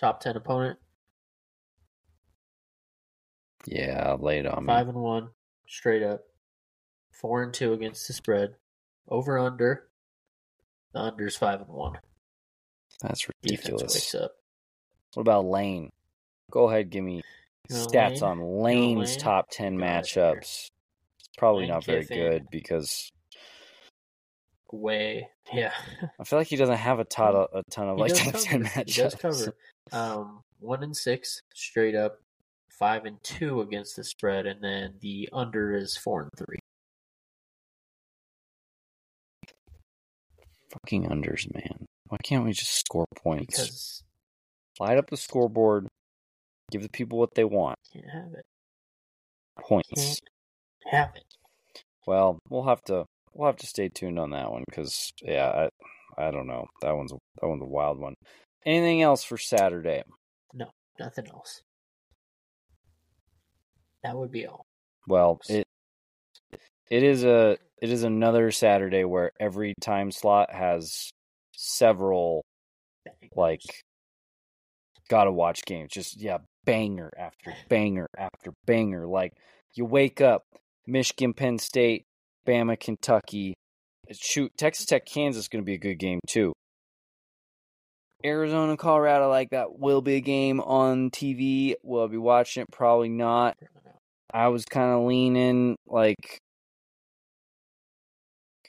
[0.00, 0.78] top ten opponent?
[3.66, 4.72] Yeah, lay it on me.
[4.72, 5.28] Five and one,
[5.68, 6.22] straight up.
[7.12, 8.54] Four and two against the spread.
[9.08, 9.88] Over under.
[10.92, 11.98] The under's five and one.
[13.02, 13.94] That's Defense ridiculous.
[13.94, 14.32] wakes up.
[15.14, 15.90] What about Lane?
[16.50, 17.22] Go ahead, give me
[17.70, 18.22] You stats Lane?
[18.22, 19.18] on Lane's Lane?
[19.18, 20.38] top ten matchups.
[20.40, 20.70] It's
[21.38, 23.10] probably Lane not very good because
[24.70, 25.72] Way, yeah.
[26.20, 28.34] I feel like he doesn't have a ton of, a ton of He like top
[28.42, 28.84] ten cover.
[28.86, 29.54] He does cover.
[29.92, 32.18] Um, one and six straight up.
[32.78, 36.58] Five and two against the spread, and then the under is four and three.
[40.70, 41.86] Fucking unders, man.
[42.08, 43.46] Why can't we just score points?
[43.46, 44.02] Because
[44.80, 45.86] Light up the scoreboard.
[46.70, 47.76] Give the people what they want.
[47.92, 48.44] can't have it.
[49.60, 49.92] Points.
[49.94, 50.20] Can't
[50.90, 51.24] have it.
[52.06, 53.04] Well, we'll have to
[53.34, 55.68] we'll have to stay tuned on that one because yeah,
[56.18, 58.14] I I don't know that one's that one's a wild one.
[58.64, 60.02] Anything else for Saturday?
[60.54, 61.62] No, nothing else.
[64.02, 64.66] That would be all.
[65.06, 65.66] Well, it
[66.90, 71.10] it is a it is another Saturday where every time slot has
[71.54, 72.44] several
[73.34, 73.62] like
[75.08, 75.90] gotta watch games.
[75.92, 79.06] Just yeah, banger after banger after banger.
[79.06, 79.32] Like
[79.74, 80.44] you wake up,
[80.86, 82.04] Michigan, Penn State,
[82.46, 83.54] Bama, Kentucky.
[84.08, 86.52] Eh, shoot, Texas Tech, Kansas is going to be a good game too.
[88.24, 91.74] Arizona, Colorado, like that will be a game on TV.
[91.82, 92.70] Will I be watching it?
[92.70, 93.56] Probably not.
[94.32, 96.38] I was kind of leaning like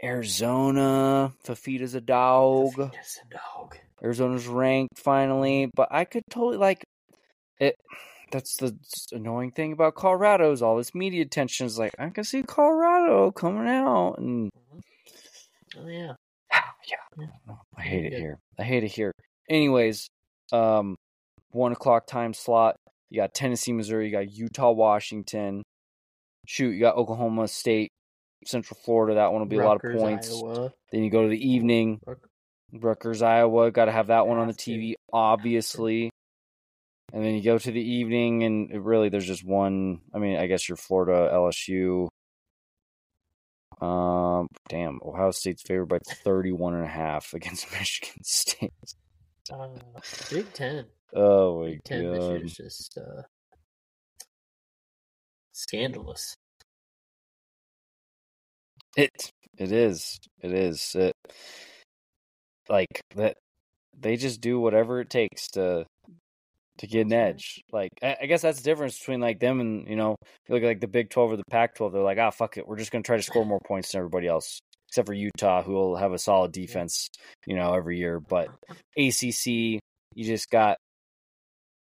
[0.03, 1.33] Arizona.
[1.45, 2.73] Fifita's a dog.
[2.73, 3.77] Fifita's a dog.
[4.03, 6.83] Arizona's ranked finally, but I could totally like
[7.59, 7.75] it.
[8.31, 8.75] That's the
[9.11, 13.31] annoying thing about Colorado is all this media attention is like I can see Colorado
[13.31, 14.49] coming out, and
[15.77, 16.13] Oh yeah.
[16.51, 18.39] yeah, I hate it here.
[18.59, 19.11] I hate it here.
[19.49, 20.07] Anyways,
[20.51, 20.95] um,
[21.51, 22.75] one o'clock time slot.
[23.13, 24.07] You got Tennessee, Missouri.
[24.07, 25.61] You got Utah, Washington.
[26.47, 27.91] Shoot, you got Oklahoma State,
[28.43, 29.13] Central Florida.
[29.13, 30.31] That one will be a lot of points.
[30.31, 30.73] Iowa.
[30.91, 31.99] Then you go to the evening.
[32.07, 32.27] Ruck-
[32.73, 33.69] Rutgers, Iowa.
[33.69, 36.09] Got to have that one on the TV, obviously.
[37.13, 40.01] And then you go to the evening, and it really, there's just one.
[40.11, 42.07] I mean, I guess your Florida, LSU.
[43.79, 48.73] Um, damn, Ohio State's favored by 31 and a half against Michigan State.
[49.51, 49.67] Uh,
[50.31, 50.85] Big Ten.
[51.15, 52.41] Oh my Big Ten this god.
[52.43, 53.21] is just uh,
[55.51, 56.35] scandalous.
[58.97, 60.19] It it is.
[60.41, 60.95] It is.
[60.95, 61.13] It
[62.69, 63.37] like that
[63.99, 65.85] they just do whatever it takes to
[66.79, 67.61] to get an edge.
[67.71, 70.15] Like I, I guess that's the difference between like them and you know,
[70.47, 72.57] you look at like the Big Twelve or the Pac twelve, they're like, ah fuck
[72.57, 74.59] it, we're just gonna try to score more points than everybody else.
[74.89, 77.07] Except for Utah, who will have a solid defense,
[77.47, 78.19] you know, every year.
[78.19, 78.49] But
[78.97, 80.77] ACC, you just got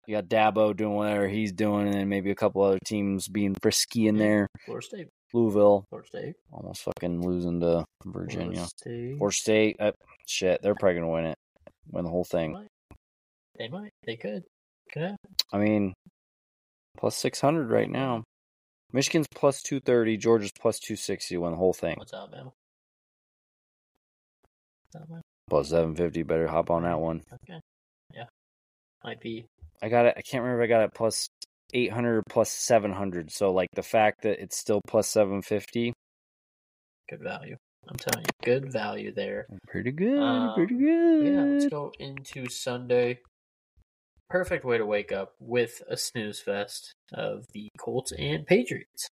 [0.06, 3.54] you got Dabo doing whatever he's doing, and then maybe a couple other teams being
[3.62, 4.48] frisky in there.
[4.64, 5.08] Florida State.
[5.32, 6.34] Louisville, Florida State.
[6.52, 8.52] almost fucking losing to Virginia.
[8.52, 9.16] Florida State.
[9.20, 9.92] Or State, uh,
[10.26, 11.38] shit, they're probably gonna win it,
[11.90, 12.52] win the whole thing.
[12.52, 12.68] Might.
[13.58, 13.90] They might.
[14.04, 14.44] They could.
[14.92, 15.16] Could.
[15.52, 15.92] I mean,
[16.98, 18.22] plus six hundred right now.
[18.92, 20.16] Michigan's plus two thirty.
[20.16, 21.36] Georgia's plus two sixty.
[21.36, 21.96] Win the whole thing.
[21.98, 22.50] What's up, man?
[24.92, 25.20] What's man?
[25.50, 26.22] Plus seven fifty.
[26.22, 27.22] Better hop on that one.
[27.32, 27.60] Okay.
[28.14, 28.26] Yeah.
[29.02, 29.46] Might be.
[29.84, 30.14] I got it.
[30.16, 31.28] I can't remember if I got it
[31.74, 33.30] 800 plus 700.
[33.30, 35.92] So like the fact that it's still plus seven fifty,
[37.10, 37.56] Good value.
[37.86, 39.46] I'm telling you, good value there.
[39.68, 40.18] pretty good.
[40.18, 41.26] Um, pretty good.
[41.26, 43.18] Yeah, let's go into Sunday.
[44.30, 49.08] Perfect way to wake up with a snooze fest of the Colts and Patriots.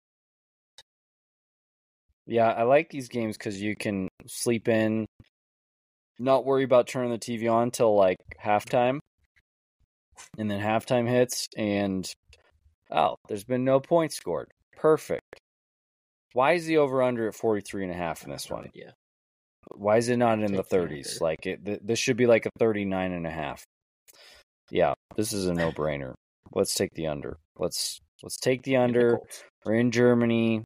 [2.26, 5.04] Yeah, I like these games because you can sleep in,
[6.18, 9.00] not worry about turning the TV on till like halftime,
[10.38, 12.08] and then halftime hits, and
[12.90, 14.48] oh, there's been no points scored.
[14.76, 15.40] Perfect.
[16.32, 18.70] Why is the over under at 43 and a half in this one?
[18.74, 18.92] Yeah.
[19.74, 21.14] Why is it not in the 30s?
[21.14, 21.24] under.
[21.24, 23.64] Like it, th- this should be like a 39 and a half.
[24.70, 26.14] Yeah, this is a no-brainer.
[26.54, 27.36] Let's take the under.
[27.56, 29.18] Let's let's take the under.
[29.64, 30.64] We're in Germany.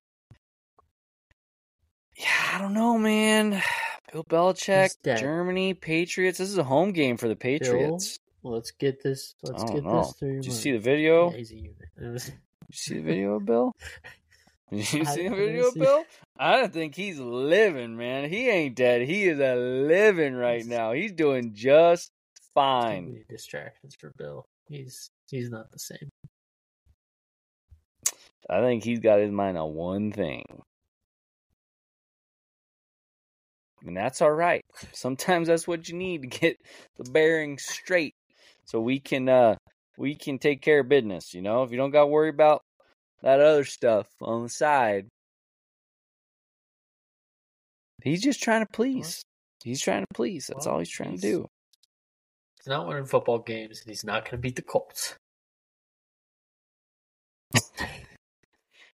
[2.16, 3.62] Yeah, I don't know, man.
[4.12, 4.90] Bill Belichick.
[5.04, 6.38] Germany, Patriots.
[6.38, 8.18] This is a home game for the Patriots.
[8.53, 9.34] Let's get this.
[9.42, 10.03] Let's get know.
[10.03, 10.36] this through.
[10.36, 11.30] Did you see the video?
[11.30, 11.74] Yeah, he's a unit.
[11.99, 12.34] Was- Did
[12.70, 13.72] you see the video Bill?
[14.70, 16.05] Did you see the video see- Bill?
[16.38, 18.28] I don't think he's living, man.
[18.28, 19.03] He ain't dead.
[19.03, 20.92] He is a living right He's- now.
[20.92, 22.11] He's doing just
[22.55, 23.24] fine.
[23.28, 24.47] distractions for Bill.
[24.68, 26.11] He's he's not the same.
[28.49, 30.44] I think he's got his mind on one thing.
[33.84, 34.64] And that's all right.
[34.92, 36.57] Sometimes that's what you need to get
[36.97, 38.14] the bearings straight
[38.67, 39.57] so we can uh
[39.97, 41.62] we can take care of business, you know?
[41.62, 42.61] If you don't got to worry about
[43.23, 45.09] that other stuff on the side.
[48.03, 49.23] He's just trying to please.
[49.64, 50.47] He's trying to please.
[50.49, 51.47] That's Well, all he's trying to do.
[52.59, 55.14] He's not winning football games, and he's not going to beat the Colts.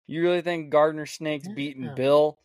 [0.06, 1.54] You really think Gardner Snake's Yeah.
[1.54, 2.38] beating Bill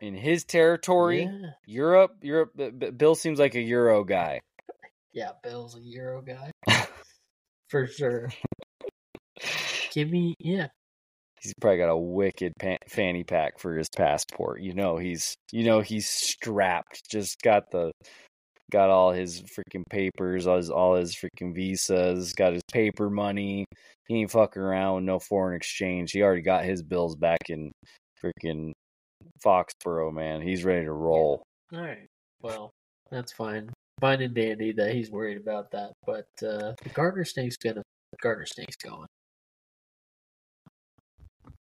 [0.00, 1.24] in his territory?
[1.24, 2.52] Yeah, Europe, Europe.
[2.96, 4.40] Bill seems like a Euro guy.
[5.14, 5.30] Yeah.
[5.42, 6.50] Bill's a Euro guy
[7.70, 8.30] for sure.
[9.92, 10.68] Give me, yeah.
[11.40, 12.52] He's probably got a wicked
[12.88, 14.62] fanny pack for his passport.
[14.62, 17.02] You know he's, you know he's strapped.
[17.10, 17.92] Just got the,
[18.72, 22.32] got all his freaking papers, all his, all his freaking visas.
[22.32, 23.66] Got his paper money.
[24.08, 26.12] He ain't fucking around with no foreign exchange.
[26.12, 27.72] He already got his bills back in
[28.22, 28.72] freaking
[29.44, 30.12] Foxborough.
[30.12, 31.42] Man, he's ready to roll.
[31.72, 32.06] All right.
[32.40, 32.70] Well,
[33.10, 33.70] that's fine.
[34.00, 37.82] Fine and dandy that he's worried about that, but uh, the Gardner Snake's gonna.
[38.20, 39.06] Gardner Snake's going.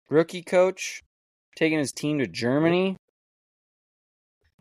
[0.09, 1.01] rookie coach
[1.57, 2.95] taking his team to Germany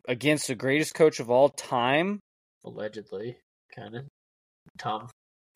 [0.09, 2.21] against the greatest coach of all time.
[2.65, 3.37] Allegedly,
[3.75, 4.05] kind of.
[4.79, 5.09] Tom,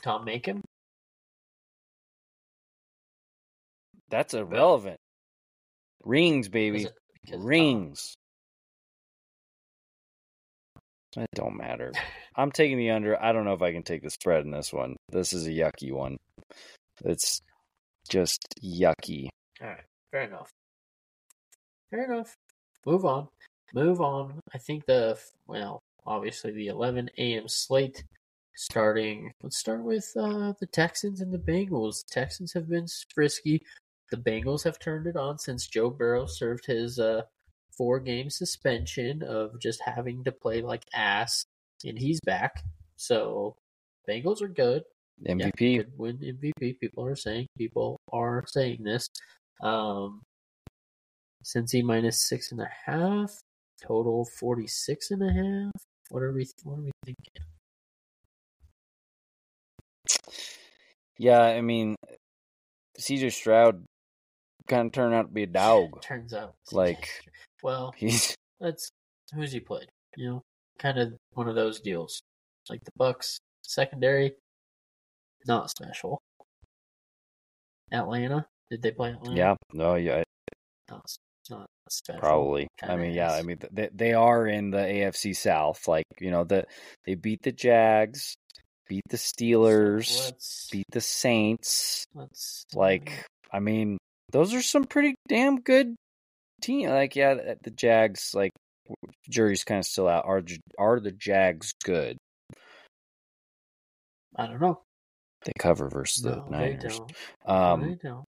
[0.03, 0.63] Tom Macon.
[4.11, 4.99] That's irrelevant.
[6.05, 6.87] Rings, baby.
[7.33, 8.15] Rings.
[11.17, 11.93] It don't matter.
[12.37, 13.21] I'm taking the under.
[13.23, 14.97] I don't know if I can take the spread in this one.
[15.11, 16.17] This is a yucky one.
[17.05, 17.41] It's
[18.09, 19.29] just yucky.
[19.63, 20.51] All right, fair enough.
[21.91, 22.35] Fair enough.
[22.85, 23.29] Move on.
[23.75, 24.41] Move on.
[24.55, 27.49] I think the well, obviously the 11 a.m.
[27.49, 28.05] slate
[28.57, 29.33] starting.
[29.43, 32.05] Let's start with uh, the Texans and the Bengals.
[32.07, 33.63] The Texans have been frisky.
[34.11, 37.23] The Bengals have turned it on since Joe Burrow served his uh,
[37.77, 41.45] four game suspension of just having to play like ass,
[41.85, 42.63] and he's back.
[42.97, 43.57] So
[44.09, 44.83] Bengals are good.
[45.27, 45.61] MVP.
[45.61, 46.79] Yeah, could win MVP.
[46.79, 49.09] People are saying people are saying this.
[49.63, 50.23] Um,
[51.45, 53.41] Cincy minus six and a half.
[53.83, 55.83] Total 46 and a half.
[56.11, 57.33] What are we what are we thinking?
[61.19, 61.97] Yeah, I mean
[62.99, 63.85] CJ Stroud
[64.67, 66.03] kind of turned out to be a dog.
[66.03, 67.09] Turns out Like
[67.63, 68.91] well, he's that's
[69.35, 69.89] who's he played?
[70.17, 70.43] You know,
[70.79, 72.21] kind of one of those deals.
[72.69, 74.33] Like the Bucks secondary
[75.47, 76.21] not special.
[77.93, 79.37] Atlanta, did they play Atlanta?
[79.37, 80.23] yeah, no, yeah,
[80.91, 81.19] No, it's
[81.51, 82.21] not special.
[82.21, 82.67] probably.
[82.83, 85.87] I mean, yeah, I mean they they are in the AFC South.
[85.87, 86.67] Like you know the
[87.05, 88.35] they beat the Jags,
[88.89, 92.05] beat the Steelers, let's beat the Saints.
[92.15, 93.99] let's Like I mean,
[94.37, 95.95] those are some pretty damn good
[96.61, 96.91] team.
[96.91, 98.33] Like yeah, the- the Jags.
[98.35, 98.53] Like
[99.29, 100.25] jury's kind of still out.
[100.27, 100.43] Are
[100.79, 102.17] are the Jags good?
[104.37, 104.83] I don't know.
[105.45, 106.99] They cover versus the No, they Niners.
[106.99, 107.13] don't.
[107.47, 108.25] Um, they don't.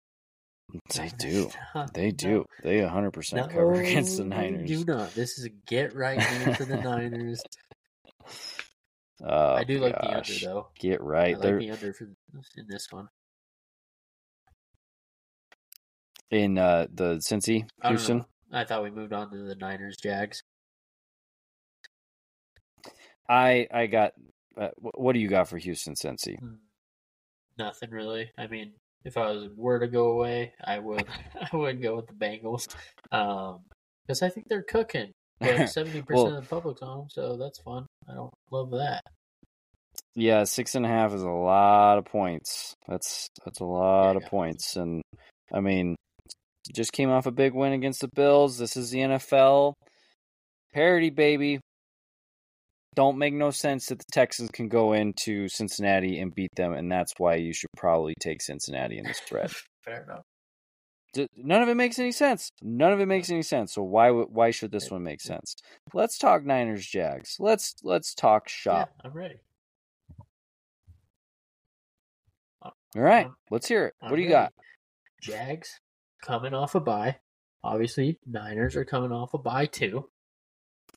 [0.95, 1.51] they do.
[1.95, 2.45] They No.
[2.63, 4.69] They 100% cover against the No, Niners.
[4.69, 5.15] They do not.
[5.15, 7.43] This is a get right game for the Niners.
[9.25, 10.67] Oh, I do like the under though.
[10.81, 11.29] Get right.
[11.37, 12.05] I like They're the under for
[12.57, 13.07] in this one.
[16.33, 18.19] In uh, the Cincy, Houston.
[18.19, 18.25] know.
[18.53, 20.43] I thought we moved on to the Niners Jags.
[23.29, 24.13] I I got.
[24.57, 26.39] Uh, what do you got for Houston, Cincy?
[26.39, 26.55] Hmm.
[27.59, 28.31] Nothing really.
[28.37, 28.73] I mean,
[29.05, 31.05] if I was were to go away, I would
[31.53, 32.75] I would go with the Bengals,
[33.13, 33.61] um,
[34.07, 35.13] because I think they're cooking.
[35.43, 37.87] Seventy percent Well- of the public's on 'em, so that's fun.
[38.09, 39.03] I don't love that.
[40.15, 42.75] Yeah, six and a half is a lot of points.
[42.87, 45.03] That's that's a lot Yeah, of points, and
[45.53, 45.97] I mean,
[46.73, 48.59] just came off a big win against the Bills.
[48.59, 49.75] This is the NFL
[50.73, 51.61] parity, baby.
[52.95, 56.93] Don't make no sense that the Texans can go into Cincinnati and beat them, and
[56.93, 59.51] that's why you should probably take Cincinnati in the spread.
[59.85, 60.23] Fair enough.
[61.37, 62.51] None of it makes any sense.
[62.63, 63.75] None of it makes any sense.
[63.75, 65.55] So why why should this one make sense?
[65.93, 67.37] Let's talk Niners Jags.
[67.39, 68.91] Let's let's talk shop.
[68.97, 69.41] Yeah, I'm ready.
[72.63, 73.95] All right, let's hear it.
[74.03, 74.45] I'm What do you ready.
[74.47, 74.53] got?
[75.23, 75.79] Jags
[76.23, 77.19] coming off a bye.
[77.63, 80.09] Obviously, Niners are coming off a bye too.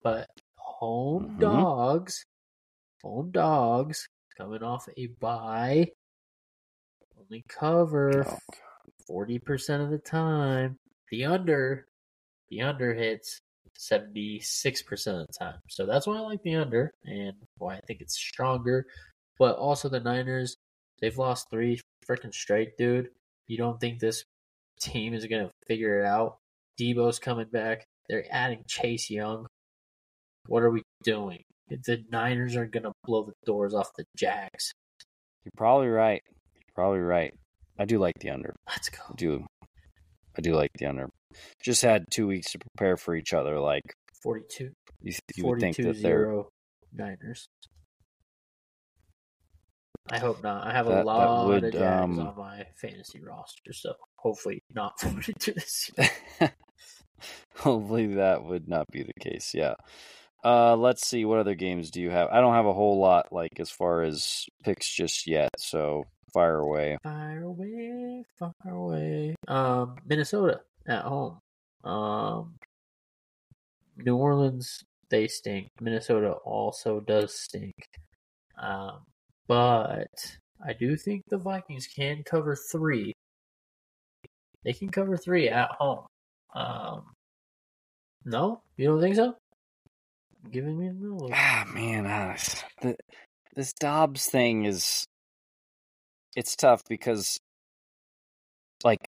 [0.04, 1.40] But home Mhm.
[1.40, 2.26] dogs,
[3.04, 4.08] home dogs
[4.38, 5.92] coming off a bye.
[7.20, 8.26] Only cover
[9.08, 10.78] forty percent of the time.
[11.12, 11.88] The under,
[12.50, 13.40] the under hits
[13.78, 15.60] seventy six percent of the time.
[15.70, 18.88] So that's why I like the under and why I think it's stronger.
[19.38, 20.56] But also the Niners,
[21.00, 23.10] they've lost three freaking straight, dude.
[23.48, 24.24] You don't think this
[24.80, 26.38] team is gonna figure it out?
[26.80, 27.86] Deebo's coming back.
[28.10, 29.48] They're adding Chase Young.
[30.48, 31.44] What are we doing?
[31.70, 34.72] The Niners are gonna blow the doors off the Jags.
[35.44, 36.22] You're probably right.
[36.54, 37.34] You're probably right.
[37.80, 38.54] I do like the under.
[38.68, 39.00] Let's go.
[39.10, 39.46] I do.
[40.38, 41.10] I do like the under.
[41.64, 43.60] Just had two weeks to prepare for each other.
[43.60, 43.84] Like
[44.24, 44.72] 42,
[45.02, 46.50] you, you would think that they're 0
[46.94, 47.48] Niners.
[50.12, 50.68] I hope not.
[50.68, 53.94] I have a That- that lot would, of Jags um, on my fantasy roster, so
[54.26, 56.10] hopefully not 42 this year.
[57.58, 59.54] Hopefully that would not be the case.
[59.54, 59.76] Yeah.
[60.44, 61.26] Uh, let's see.
[61.26, 62.30] What other games do you have?
[62.32, 65.50] I don't have a whole lot like as far as picks just yet.
[65.58, 66.04] So
[66.34, 66.98] fire away.
[67.04, 69.36] Fire away, fire away.
[69.48, 71.40] Um, Minnesota at home.
[71.84, 72.56] Um,
[73.98, 75.70] New Orleans they stink.
[75.80, 77.76] Minnesota also does stink.
[78.62, 79.06] Um,
[79.48, 83.14] but I do think the Vikings can cover three.
[84.66, 86.08] They can cover three at home.
[86.56, 87.14] Um,
[88.26, 89.36] no, you don't think so?
[90.52, 91.30] Giving me a no.
[91.32, 92.36] Ah man, ah,
[92.82, 92.98] the,
[93.54, 95.06] this Dobbs thing is
[96.36, 97.38] it's tough because
[98.84, 99.08] like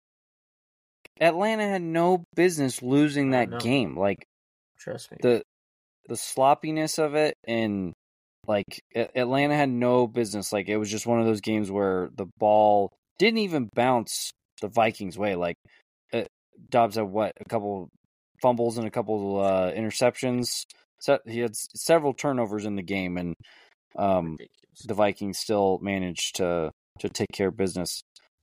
[1.19, 3.97] Atlanta had no business losing that game.
[3.97, 4.25] Like
[4.77, 5.17] Trust me.
[5.21, 5.41] the
[6.07, 7.93] the sloppiness of it and
[8.47, 12.27] like Atlanta had no business like it was just one of those games where the
[12.37, 14.31] ball didn't even bounce
[14.61, 15.55] the Vikings way like
[16.13, 16.23] uh,
[16.69, 17.89] Dobbs had what a couple
[18.41, 20.65] fumbles and a couple uh interceptions
[20.99, 23.35] So he had several turnovers in the game, and
[23.97, 24.37] um,
[24.85, 28.01] the Vikings still managed to to take care of business.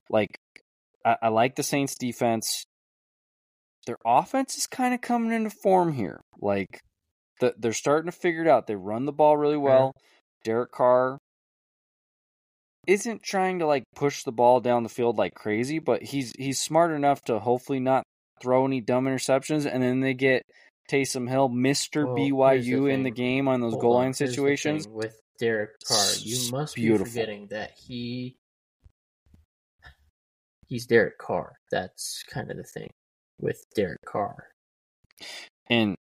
[0.09, 0.37] Like
[1.03, 2.63] I, I like the Saints defense.
[3.85, 6.19] Their offense is kind of coming into form here.
[6.39, 6.79] Like
[7.39, 8.67] the, they're starting to figure it out.
[8.67, 9.93] They run the ball really well.
[10.43, 11.17] Derek Carr
[12.87, 16.59] isn't trying to like push the ball down the field like crazy, but he's he's
[16.61, 18.03] smart enough to hopefully not
[18.41, 19.65] throw any dumb interceptions.
[19.71, 20.43] And then they get
[20.89, 24.03] Taysom Hill, Mister Well, here's the BYU, in the game on those Hold goal on,
[24.03, 24.87] line situations.
[24.87, 26.05] with Derek Carr.
[26.19, 27.05] You must beautiful.
[27.05, 28.37] be forgetting that he
[30.67, 31.53] he's Derek Carr.
[31.71, 32.89] That's kind of the thing
[33.39, 34.47] with Derek Carr.
[35.67, 35.95] and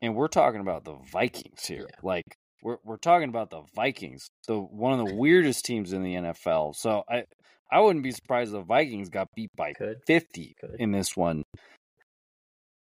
[0.00, 1.86] and we're talking about the Vikings here.
[1.88, 1.96] Yeah.
[2.02, 6.14] Like we're we're talking about the Vikings, the one of the weirdest teams in the
[6.14, 6.74] NFL.
[6.76, 7.24] So I
[7.70, 10.76] I wouldn't be surprised if the Vikings got beat by Could 50 Could.
[10.78, 11.42] in this one.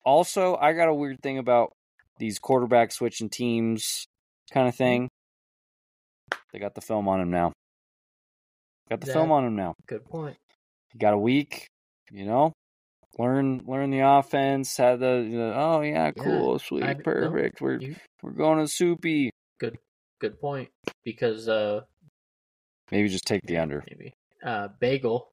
[0.05, 1.73] Also, I got a weird thing about
[2.19, 4.07] these quarterback switching teams
[4.51, 4.85] kind of mm-hmm.
[4.85, 5.09] thing.
[6.53, 7.53] They got the film on him now.
[8.89, 9.75] Got the That- film on him now.
[9.87, 10.37] good point.
[10.95, 11.67] You got a week,
[12.11, 12.53] you know,
[13.19, 14.75] learn learn the offense.
[14.77, 17.61] Had the, you know, oh yeah, Yeah, cool, sweet, I- no, perfect.
[17.61, 19.31] We're You we're going to soupy.
[19.59, 19.79] Good
[20.21, 20.69] good point
[21.05, 21.81] because uh
[22.91, 23.85] Maybe just take the under.
[23.89, 25.31] maybe uh Bagel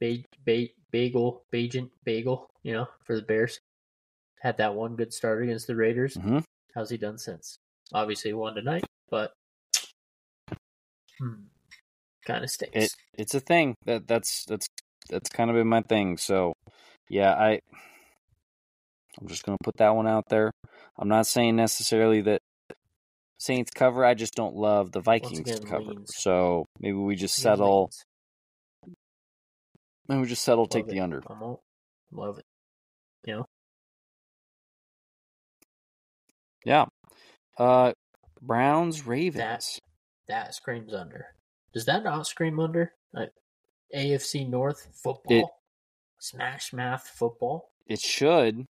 [0.00, 3.58] ba- ba- Bagel Bagent Bagel, you know, for the Bears.
[4.40, 6.14] Had that one good start against the Raiders.
[6.14, 6.38] hmm
[6.74, 7.56] How's he done since?
[7.92, 9.32] Obviously, won tonight, but
[11.18, 11.34] hmm,
[12.24, 12.76] kind of stinks.
[12.76, 14.66] It it's a thing that that's that's
[15.08, 16.16] that's kind of been my thing.
[16.16, 16.52] So
[17.08, 17.58] yeah, I
[19.20, 20.50] I'm just gonna put that one out there.
[20.98, 22.40] I'm not saying necessarily that
[23.40, 24.04] Saints cover.
[24.04, 25.84] I just don't love the Vikings again, to cover.
[25.84, 26.12] leans.
[26.14, 27.90] So maybe we just settle.
[30.06, 30.66] Maybe we just settle.
[30.66, 31.22] Take Love the under.
[32.12, 32.44] Love it.
[33.24, 33.46] You know,
[36.66, 36.84] Yeah.
[37.58, 37.92] Uh,
[38.42, 39.80] Browns Ravens.
[40.28, 41.26] that screams under.
[41.72, 42.92] Does that not scream under?
[43.14, 43.30] Like
[43.94, 45.50] AFC North football,
[46.18, 47.70] smash math football.
[47.86, 48.66] It should.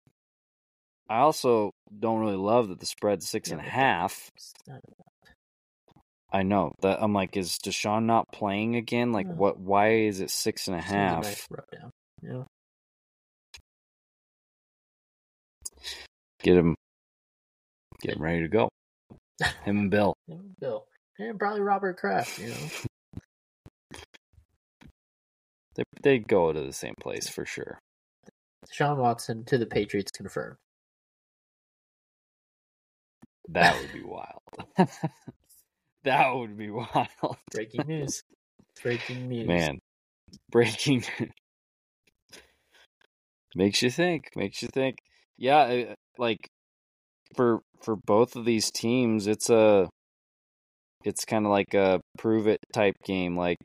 [1.09, 4.29] I also don't really love that the spread's six Yeah, and a half.
[6.31, 9.11] I know that I'm like, is Deshaun not playing again?
[9.11, 9.33] Like, No.
[9.33, 9.59] what?
[9.59, 11.21] Why is it six and a half?
[11.21, 11.91] a seems nice rundown,
[16.41, 16.75] Get him,
[18.01, 18.69] get him ready to go.
[19.65, 20.13] Him and Bill.
[20.27, 20.85] Him and Bill
[21.17, 22.39] and probably Robert Kraft.
[22.39, 22.55] You know,
[25.75, 27.79] They they go to the same place for sure.
[28.67, 30.57] Deshaun Watson to the Patriots confirmed.
[33.51, 34.77] That would be wild.
[36.03, 37.37] that would be wild.
[37.51, 38.23] Breaking news.
[38.83, 39.47] Breaking news.
[39.47, 39.79] Man,
[40.51, 41.03] breaking
[43.55, 44.29] makes you think.
[44.35, 44.97] Makes you think.
[45.37, 46.47] Yeah, uh, like
[47.35, 49.89] for for both of these teams, it's a
[51.03, 53.35] it's kind of like a prove it type game.
[53.35, 53.57] Like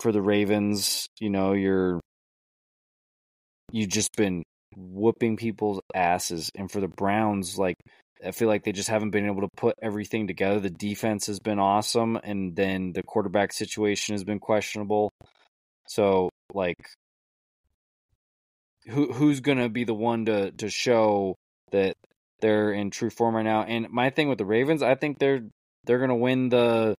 [0.00, 2.00] for the Ravens, you know, you're
[3.70, 4.42] you've just been
[4.76, 7.76] whooping people's asses, and for the Browns, like
[8.24, 10.60] I feel like they just haven't been able to put everything together.
[10.60, 15.10] The defense has been awesome, and then the quarterback situation has been questionable.
[15.88, 16.76] So, like,
[18.88, 21.36] who who's gonna be the one to to show
[21.72, 21.94] that
[22.40, 23.62] they're in true form right now?
[23.62, 25.42] And my thing with the Ravens, I think they're
[25.84, 26.94] they're gonna win the,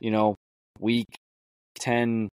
[0.00, 0.34] you know,
[0.78, 1.06] week
[1.78, 2.28] ten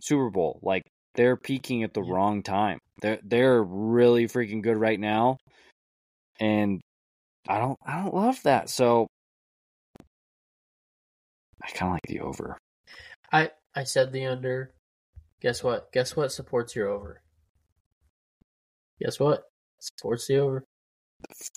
[0.00, 0.60] Super Bowl.
[0.62, 0.82] Like
[1.14, 2.12] they're peaking at the Yeah.
[2.12, 2.78] wrong time.
[3.00, 5.38] They're they're really freaking good right now,
[6.40, 6.80] and
[7.46, 8.70] I don't I don't love that.
[8.70, 9.06] So
[11.62, 12.56] I kind of like the over.
[13.32, 14.72] I I said the under.
[15.40, 15.92] Guess what?
[15.92, 17.20] Guess what supports your over?
[19.00, 19.44] Guess what?
[19.78, 20.64] Supports the over.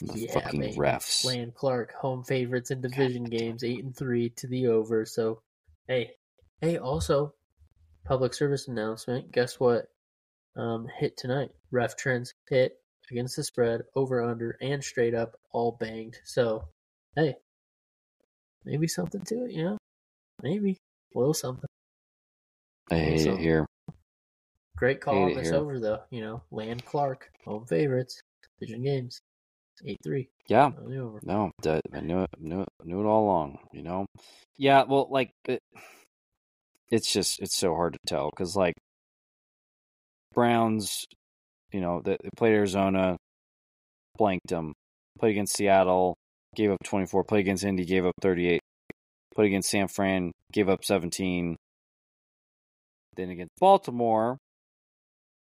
[0.01, 0.77] The Yeah, fucking baby.
[0.77, 1.25] refs.
[1.25, 5.05] Land Clark, home favorites in division games, eight and three to the over.
[5.05, 5.41] So,
[5.87, 6.11] hey,
[6.61, 7.33] hey, also,
[8.05, 9.31] public service announcement.
[9.31, 9.87] Guess what?
[10.55, 11.51] Um, hit tonight.
[11.71, 12.80] Ref trends hit
[13.11, 16.17] against the spread, over under, and straight up, all banged.
[16.23, 16.63] So,
[17.15, 17.35] hey,
[18.65, 19.77] maybe something to it, you know?
[20.41, 20.77] Maybe
[21.15, 21.67] a little something.
[22.89, 23.65] I hate it here.
[24.75, 25.59] Great call on this here.
[25.59, 25.99] over though.
[26.09, 28.19] You know, Land Clark, home favorites,
[28.59, 29.19] division games,
[29.85, 30.71] eight three Yeah,
[31.23, 31.51] no,
[31.93, 33.59] I knew it, knew it, knew it all along.
[33.71, 34.07] You know,
[34.57, 34.83] yeah.
[34.83, 35.61] Well, like it,
[36.89, 38.73] it's just it's so hard to tell because like
[40.33, 41.05] Browns,
[41.71, 43.17] you know, they, they played Arizona,
[44.17, 44.73] blanked them.
[45.19, 46.15] Played against Seattle,
[46.55, 47.23] gave up twenty four.
[47.23, 48.61] Played against Indy, gave up thirty eight.
[49.35, 51.55] Played against San Fran, gave up seventeen.
[53.15, 54.37] Then against Baltimore,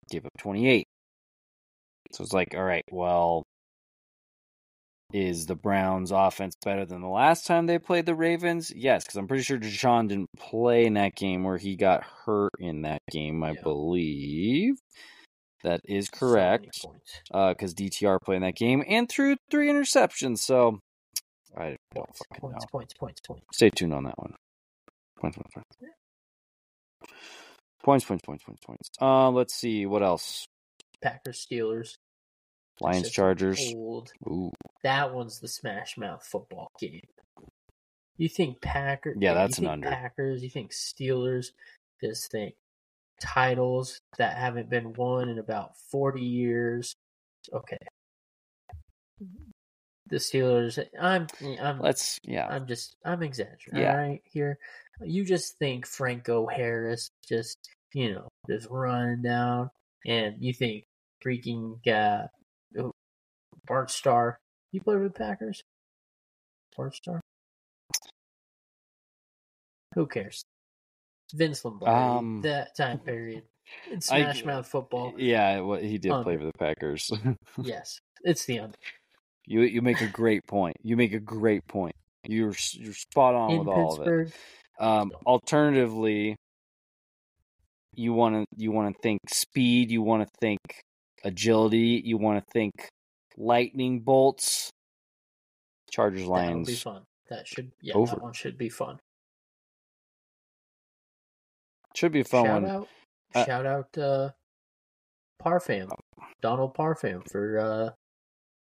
[0.09, 0.85] gave up twenty eight.
[2.11, 3.43] So it's like, all right, well,
[5.13, 8.71] is the Browns' offense better than the last time they played the Ravens?
[8.75, 12.51] Yes, because I'm pretty sure Deshaun didn't play in that game where he got hurt
[12.59, 13.61] in that game, I Yeah.
[13.63, 14.75] believe.
[15.63, 16.85] That is correct.
[17.31, 20.39] Because DTR played in that game and threw three interceptions.
[20.39, 20.79] So
[21.57, 22.67] I don't Points, fucking points, know.
[22.71, 23.43] points, points, points.
[23.53, 24.33] Stay tuned on that one.
[25.19, 25.93] Points, points, points.
[27.83, 28.89] Points, points, points, points, points.
[29.01, 30.45] Uh, let's see what else.
[31.01, 31.95] Packers, Steelers,
[32.79, 33.73] Lions, Chargers.
[33.75, 34.11] Old.
[34.27, 34.51] Ooh,
[34.83, 37.01] That one's the smash mouth football game.
[38.17, 39.17] You think Packers?
[39.19, 39.89] Yeah, that's you an think under.
[39.89, 40.43] Packers.
[40.43, 41.47] You think Steelers?
[42.03, 42.53] Just think
[43.21, 46.95] titles that haven't been won in about forty years.
[47.53, 47.77] Okay.
[50.07, 50.83] The Steelers.
[50.99, 51.27] I'm.
[51.61, 51.79] I'm.
[51.79, 52.47] let's yeah.
[52.47, 52.95] I'm just.
[53.05, 53.81] I'm exaggerating.
[53.81, 53.95] Yeah.
[53.95, 54.57] Right, here.
[55.01, 57.57] You just think Franco Harris just
[57.93, 59.69] you know just running down,
[60.05, 60.83] and you think
[61.25, 62.27] freaking uh,
[63.65, 64.37] Bart Starr.
[64.71, 65.61] You play with the Packers?
[66.75, 67.21] Bart Starr.
[69.95, 70.43] Who cares?
[71.31, 72.17] Vince Lombardi.
[72.17, 73.43] Um, that time period.
[73.89, 75.13] It's I- Smash Mouth football.
[75.17, 76.39] Yeah, what he did play Under.
[76.39, 77.11] for the Packers.
[77.61, 78.77] Yes, it's the under.
[79.45, 80.75] you you make a great point.
[80.83, 81.95] You make a great point.
[82.27, 84.33] You're you're spot on in with all of it.
[84.79, 86.35] Um, alternatively,
[87.95, 89.91] you want to you want to think speed.
[89.91, 90.59] You want to think
[91.23, 92.01] agility.
[92.03, 92.73] You want to think
[93.37, 94.69] lightning bolts.
[95.91, 97.03] Chargers That'll be fun.
[97.29, 98.15] That should yeah, Over.
[98.15, 98.99] that one should be fun.
[101.95, 102.71] Should be a fun shout one.
[102.71, 102.87] out,
[103.35, 104.29] Uh, shout out, uh,
[105.41, 105.89] Parfam,
[106.41, 107.89] Donald Parfam for uh,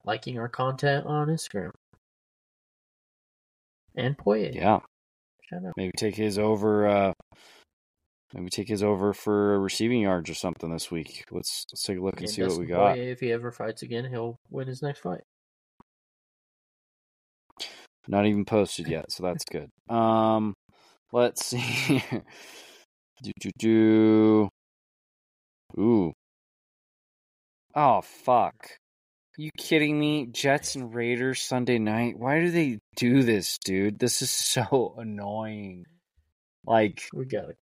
[0.03, 1.71] liking our content on Instagram,
[3.95, 4.51] and Poye.
[4.53, 4.79] Yeah,
[5.49, 5.73] shout out.
[5.77, 6.87] maybe take his over.
[6.87, 7.13] Uh,
[8.33, 11.23] maybe take his over for receiving yards or something this week.
[11.31, 12.95] Let's let's take a look and And see what we got.
[12.95, 15.21] Poirier, if he ever fights again, he'll win his next fight.
[18.07, 19.69] Not even posted yet, so that's good.
[19.89, 20.53] Um,
[21.11, 22.03] let's see.
[23.21, 24.49] do do do.
[25.79, 26.13] Ooh.
[27.75, 28.55] Oh fuck.
[29.37, 30.27] You kidding me?
[30.27, 32.17] Jets and Raiders Sunday night.
[32.17, 33.99] Why do they do this, dude?
[33.99, 35.85] This is so annoying.
[36.65, 37.57] Like We got it.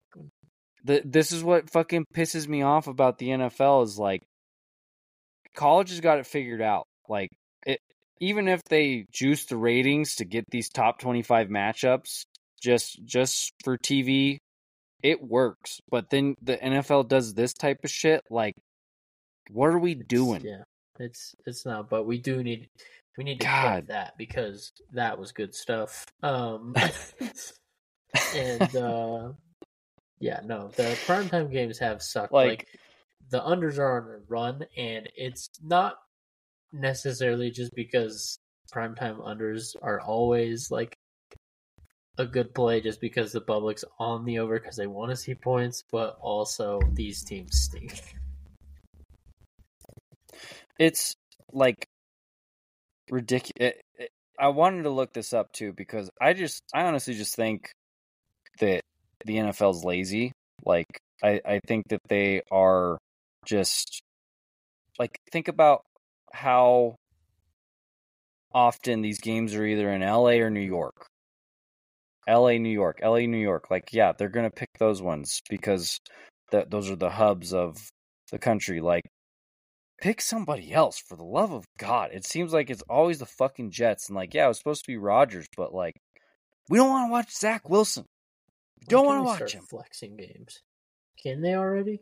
[0.84, 4.22] the this is what fucking pisses me off about the NFL is like
[5.54, 6.86] college has got it figured out.
[7.08, 7.30] Like
[7.66, 7.80] it
[8.20, 12.24] even if they juice the ratings to get these top 25 matchups
[12.62, 14.38] just just for TV,
[15.02, 15.80] it works.
[15.90, 18.54] But then the NFL does this type of shit like
[19.50, 20.42] what are we It's- doing?
[20.44, 20.62] Yeah,
[20.98, 22.68] it's it's not, but we do need
[23.18, 23.88] we need to God.
[23.88, 26.06] that because that was good stuff.
[26.22, 26.74] Um,
[28.34, 29.32] and uh,
[30.18, 32.32] yeah, no, the primetime games have sucked.
[32.32, 32.68] Like- Like,
[33.30, 35.94] the unders are on a run, and it's not
[36.72, 38.38] necessarily just because
[38.72, 40.94] primetime unders are always like
[42.22, 45.34] a good play just because the public's on the over because they want to see
[45.34, 48.16] points, but also these teams stink.
[50.78, 51.14] It's
[51.52, 51.86] like
[53.10, 53.52] ridiculous.
[53.60, 54.06] Eh, eh,
[54.38, 57.70] I wanted to look this up too because I just, I honestly just think
[58.60, 58.80] that
[59.26, 60.32] the NFL's lazy.
[60.64, 60.86] Like,
[61.22, 62.98] I, I think that they are
[63.44, 64.00] just
[64.98, 65.82] like think about
[66.32, 66.94] how
[68.54, 71.06] often these games are either in LA or New York.
[72.28, 73.70] LA, New York, LA, New York.
[73.70, 75.98] Like, yeah, they're gonna pick those ones because
[76.50, 77.76] that those are the hubs of
[78.30, 78.80] the country.
[78.80, 79.04] Like,
[80.00, 82.10] pick somebody else for the love of God.
[82.12, 84.92] It seems like it's always the fucking Jets, and like, yeah, it was supposed to
[84.92, 85.94] be Rodgers, but like,
[86.68, 88.04] we don't want to watch Zach Wilson.
[88.80, 89.64] We don't want to watch him.
[89.68, 90.60] Flexing games.
[91.22, 92.00] Can they already?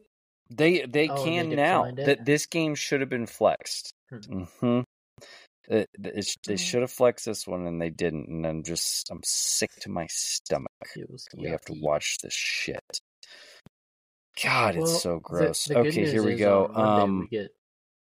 [0.50, 1.90] They they Oh, can they now.
[1.92, 3.92] That this game should have been flexed.
[4.10, 4.44] Hmm.
[4.60, 4.80] hmm
[5.70, 6.56] It, it, they Oh.
[6.56, 8.28] should have flexed this one, and they didn't.
[8.28, 10.70] And I'm just I'm sick to my stomach.
[11.36, 13.00] We have to watch this shit.
[14.42, 15.64] God, Well, it's so gross.
[15.64, 16.66] the good okay, here we go.
[16.74, 17.54] Um, we get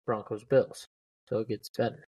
[0.05, 0.87] Broncos Bills,
[1.29, 2.07] so it gets better.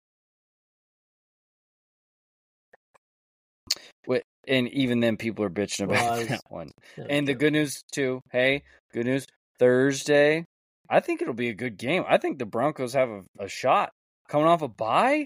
[4.45, 6.71] And even then, people are bitching about Well, was- that one.
[6.97, 8.19] Yeah, And the good news too.
[8.31, 9.25] Hey, good news.
[9.57, 10.43] Thursday,
[10.89, 12.03] I think it'll be a good game.
[12.09, 13.91] I think the Broncos have a, a shot
[14.27, 15.25] coming off a bye.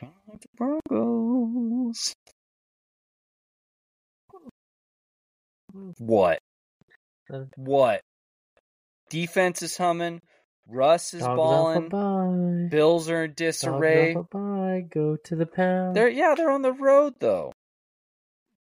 [0.00, 2.14] The Broncos.
[5.98, 6.38] What?
[7.32, 8.02] Uh, What?
[9.08, 10.20] Defense is humming.
[10.68, 11.78] Russ is Dogs balling.
[11.78, 12.68] off a bye.
[12.70, 14.14] Bills are in Dogs disarray.
[14.14, 14.84] off a bye.
[14.88, 15.96] Go to the pound.
[15.96, 17.52] They're yeah, they're on the road though.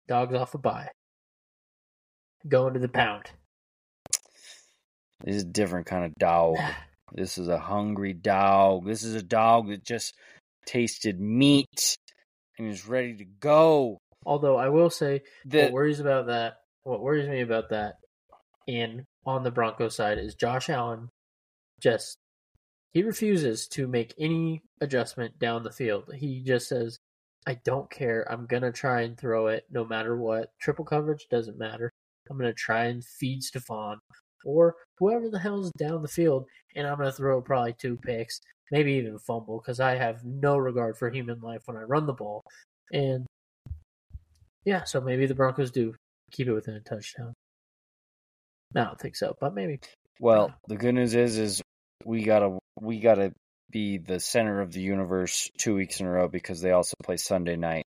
[0.07, 0.89] Dogs off a bye.
[2.47, 3.31] Going to the pound.
[5.25, 6.57] This is a different kind of dog.
[7.17, 8.87] This is a hungry dog.
[8.87, 10.17] This is a dog that just
[10.67, 11.97] tasted meat
[12.59, 13.99] and is ready to go.
[14.27, 17.97] Although I will say, The what worries about that, what worries me about that,
[18.67, 21.09] and on the Broncos side is Josh Allen.
[21.81, 22.19] Just
[22.93, 26.11] he refuses to make any adjustment down the field.
[26.15, 26.99] He just says,
[27.47, 28.31] "I don't care.
[28.31, 30.51] I'm gonna try and throw it no matter what.
[30.61, 31.91] Triple coverage doesn't matter.
[32.31, 33.99] I'm gonna try and feed Stefon
[34.45, 38.41] or whoever the hell's down the field, and I'm gonna throw probably two picks,
[38.71, 42.13] maybe even fumble, because I have no regard for human life when I run the
[42.13, 42.43] ball."
[42.93, 43.27] And
[44.65, 45.95] yeah, so maybe the Broncos do
[46.31, 47.35] keep it within a touchdown.
[48.77, 49.81] I don't think so, but maybe.
[50.21, 51.63] well, the good news is is
[52.05, 53.33] we gotta we gotta
[53.71, 57.17] be the center of the universe two weeks in a row because they also play
[57.17, 57.85] Sunday night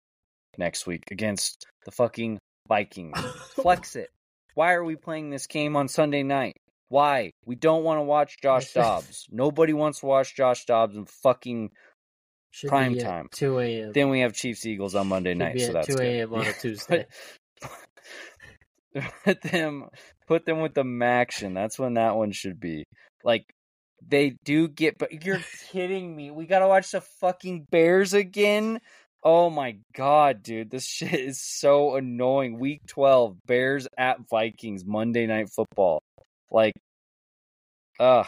[0.57, 3.19] next week against the fucking Vikings.
[3.55, 4.09] Flex it.
[4.53, 6.57] Why are we playing this game on Sunday night?
[6.89, 7.31] Why?
[7.45, 9.25] We don't want to watch Josh Dobbs.
[9.31, 11.71] Nobody wants to watch Josh Dobbs in fucking
[12.51, 13.27] Should Prime time.
[13.33, 13.91] 2 a.m.
[13.93, 16.05] Then we have Chiefs Eagles on Monday Should night, so at that's 2 good.
[16.05, 16.33] a.m.
[16.33, 17.05] on a Tuesday.
[19.25, 19.85] put them
[20.27, 21.53] put them with the action.
[21.53, 22.85] That's when that one should be.
[23.23, 23.45] Like
[24.05, 25.41] they do get but you're
[25.71, 26.31] kidding me.
[26.31, 28.79] We gotta watch the fucking Bears again.
[29.23, 30.69] Oh my god, dude.
[30.69, 32.59] This shit is so annoying.
[32.59, 36.01] Week twelve, Bears at Vikings, Monday night football.
[36.51, 36.73] Like
[37.99, 38.27] ugh.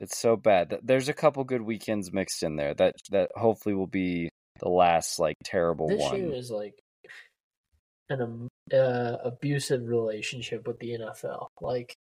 [0.00, 0.78] It's so bad.
[0.82, 5.18] There's a couple good weekends mixed in there that that hopefully will be the last
[5.18, 6.16] like terrible this one.
[6.16, 6.74] year is like
[8.08, 11.48] an um, uh, abusive relationship with the NFL.
[11.60, 11.94] Like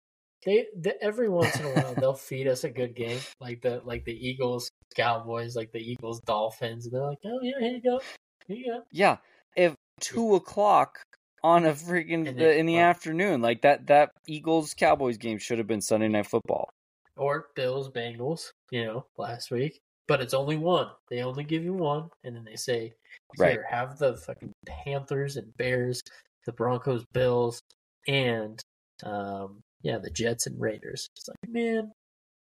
[0.45, 3.83] they, they every once in a while they'll feed us a good game, like the
[3.85, 7.83] like the Eagles Cowboys, like the Eagles Dolphins, and they're like, oh yeah, here you
[7.83, 8.01] go,
[8.47, 8.83] here you go.
[8.93, 9.17] Yeah,
[9.57, 11.01] if two o'clock
[11.43, 15.59] on a freaking And the, in the afternoon, like that that Eagles Cowboys game should
[15.59, 16.69] have been Sunday Night Football.
[17.17, 19.81] Or Bills Bengals, you know, last week.
[20.07, 20.89] But it's only one.
[21.11, 22.95] They only give you one, and then they say,
[23.39, 23.53] Right.
[23.53, 26.01] "Here, have the fucking Panthers and Bears,
[26.47, 27.61] the Broncos, Bills,
[28.07, 28.59] and
[29.05, 31.93] um, yeah, the Jets and Raiders." It's like, man,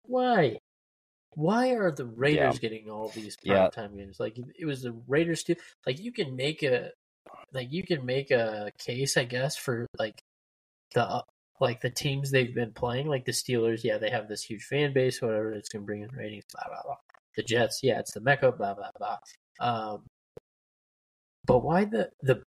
[0.02, 0.58] why?
[1.34, 3.68] Why are the Raiders getting all these Yeah.
[3.68, 4.18] primetime games?
[4.18, 5.56] Like it was the Raiders too.
[5.86, 6.90] Like you can make a,
[7.52, 10.20] like you can make a case, I guess, for like
[10.94, 11.22] the
[11.60, 14.92] like the teams they've been playing, like the Steelers, yeah, they have this huge fan
[14.92, 16.96] base, whatever, it's gonna bring in ratings, blah blah blah.
[17.36, 19.18] The Jets, yeah, it's the Mecca, blah blah blah.
[19.60, 20.06] Um,
[21.44, 22.42] but why the the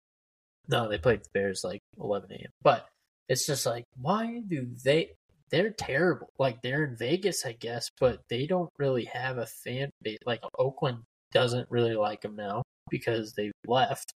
[0.69, 0.89] no?
[0.89, 2.51] They played the Bears like 11 a.m.
[2.63, 2.87] But
[3.29, 5.11] it's just like, why do they?
[5.51, 6.29] They're terrible.
[6.39, 10.19] Like they're in Vegas, I guess, but they don't really have a fan base.
[10.27, 10.99] Like Oakland
[11.33, 14.13] doesn't really like them now because they've left.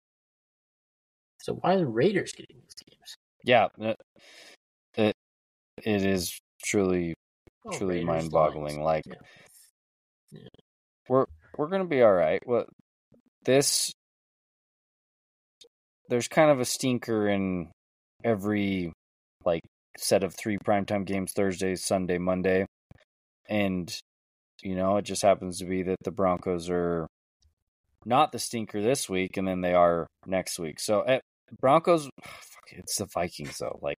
[1.41, 3.17] So why are the Raiders getting these games?
[3.45, 3.97] Yeah, it
[4.95, 5.15] it,
[5.85, 7.15] it is truly
[7.65, 8.83] Oh, truly mind boggling.
[8.83, 9.05] Like
[10.33, 10.49] Yeah.
[11.09, 12.43] we're we're gonna be all right.
[12.47, 12.67] Well,
[13.45, 13.93] this
[16.09, 17.71] there's kind of a stinker in
[18.25, 18.93] every
[19.45, 19.63] like
[19.99, 22.67] set of three primetime games Thursday, Sunday, Monday.
[23.49, 23.95] And
[24.63, 27.07] you know, it just happens to be that the Broncos are
[28.05, 30.81] not the stinker this week and then they are next week.
[30.81, 31.21] So eh,
[31.61, 33.79] Broncos fuck, it's the Vikings though.
[33.83, 33.99] Like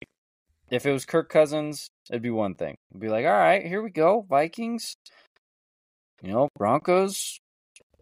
[0.71, 2.77] if it was Kirk Cousins, it'd be one thing.
[2.91, 4.95] It'd be like, all right, here we go, Vikings.
[6.23, 7.39] You know, Broncos.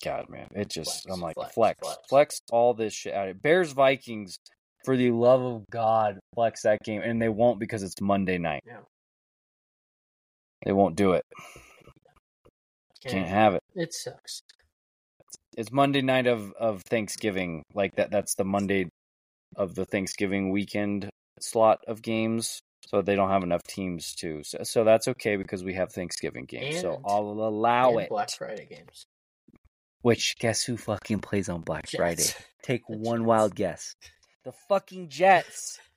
[0.05, 1.99] God, man, it just Flex, I'm like flex, flex, flex.
[2.09, 3.43] flex, all this shit out.
[3.43, 4.39] Bears Vikings.
[4.85, 8.63] For the love of God, flex that game, and they won't because it's Monday night.
[8.67, 8.81] Yeah.
[10.65, 11.25] They won't do it.
[13.07, 13.63] Can't have it.
[13.75, 14.43] It sucks.
[15.57, 17.63] It's Monday night of of Thanksgiving.
[17.75, 18.11] Like that.
[18.11, 18.89] That's the Monday
[19.57, 21.09] of the Thanksgiving weekend
[21.41, 22.61] slot of games.
[22.87, 24.43] So they don't have enough teams to.
[24.43, 26.81] So, so that's okay because we have Thanksgiving games.
[26.81, 28.09] so I'll allow And it.
[28.09, 29.05] Black Friday games.
[30.03, 31.97] Which guess who fucking plays on Black Jets.
[31.97, 32.25] Friday?
[32.63, 33.27] Take The one Jets.
[33.27, 33.95] wild guess.
[34.45, 35.79] The fucking Jets.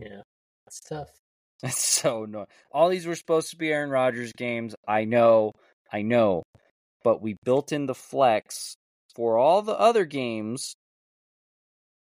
[0.00, 0.22] Yeah,
[0.64, 1.08] that's tough.
[1.62, 2.46] That's so annoying.
[2.70, 4.76] All these were supposed to be Aaron Rodgers games.
[4.86, 5.50] I know,
[5.92, 6.44] I know,
[7.02, 8.76] but we built in the flex
[9.16, 10.74] for all the other games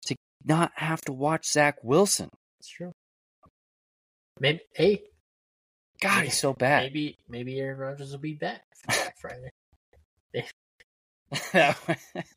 [0.06, 0.16] to
[0.46, 2.30] not have to watch Zach Wilson.
[2.62, 2.94] That's true.
[4.40, 5.02] Maybe hey,
[6.00, 6.84] God, Maybe- he's so bad.
[6.84, 9.50] maybe maybe Aaron Rodgers will be back Black Friday.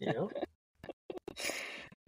[0.00, 0.30] You know,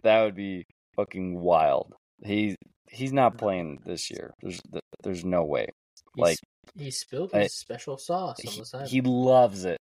[0.03, 0.65] that would be
[0.99, 1.93] fucking wild.
[2.23, 2.55] He's
[2.89, 4.33] he's not playing this year.
[4.41, 4.61] There's
[5.03, 5.67] there's no way.
[6.15, 6.37] He Like,
[6.75, 8.87] he spilled I- his special sauce on He, the side.
[8.87, 9.77] he loves it.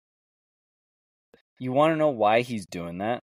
[1.59, 3.21] You want to know why he's doing that?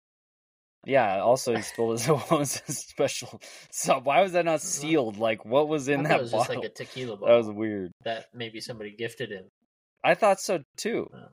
[0.86, 1.22] Yeah.
[1.22, 3.40] Also, he spilled his what was his special
[3.72, 4.06] sub.
[4.06, 5.18] Why was that not uh, sealed?
[5.18, 6.62] Like, what was in that it was just bottle?
[6.62, 7.92] like a tequila that was weird.
[8.04, 9.46] that maybe somebody gifted him.
[10.04, 11.10] I thought so too.
[11.14, 11.28] I.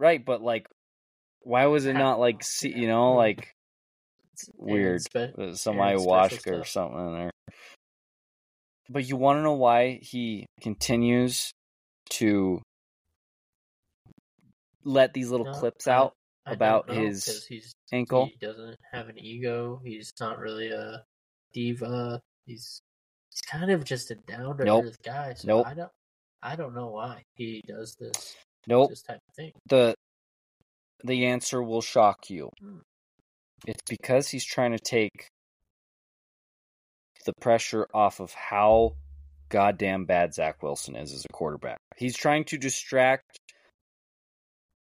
[0.00, 0.68] Right, but like,
[1.40, 3.16] why was it not like see, you know, mm.
[3.16, 3.48] like It's
[4.56, 7.30] weird, spe- uh, some Aaron's ayahuasca or something in there?
[8.90, 11.50] But you want to know why he continues
[12.10, 12.60] to
[14.84, 16.12] let these little No, clips I- out
[16.46, 17.44] I about know, his
[17.92, 18.26] ankle?
[18.26, 19.80] He doesn't have an ego.
[19.84, 21.04] He's not really a
[21.52, 22.20] diva.
[22.46, 22.80] He's
[23.30, 24.84] he's kind of just a down to Nope.
[24.86, 25.34] earth guy.
[25.34, 25.66] So Nope.
[25.66, 25.92] I don't
[26.42, 28.36] I don't know why he does this
[28.66, 28.90] Nope.
[28.90, 29.52] this type of thing.
[29.66, 29.94] the
[31.04, 32.50] the answer will shock you.
[32.60, 32.78] Hmm.
[33.66, 35.28] It's because he's trying to take
[37.26, 38.94] the pressure off of how
[39.48, 41.78] goddamn bad Zach Wilson is as a quarterback.
[41.96, 43.38] He's trying to distract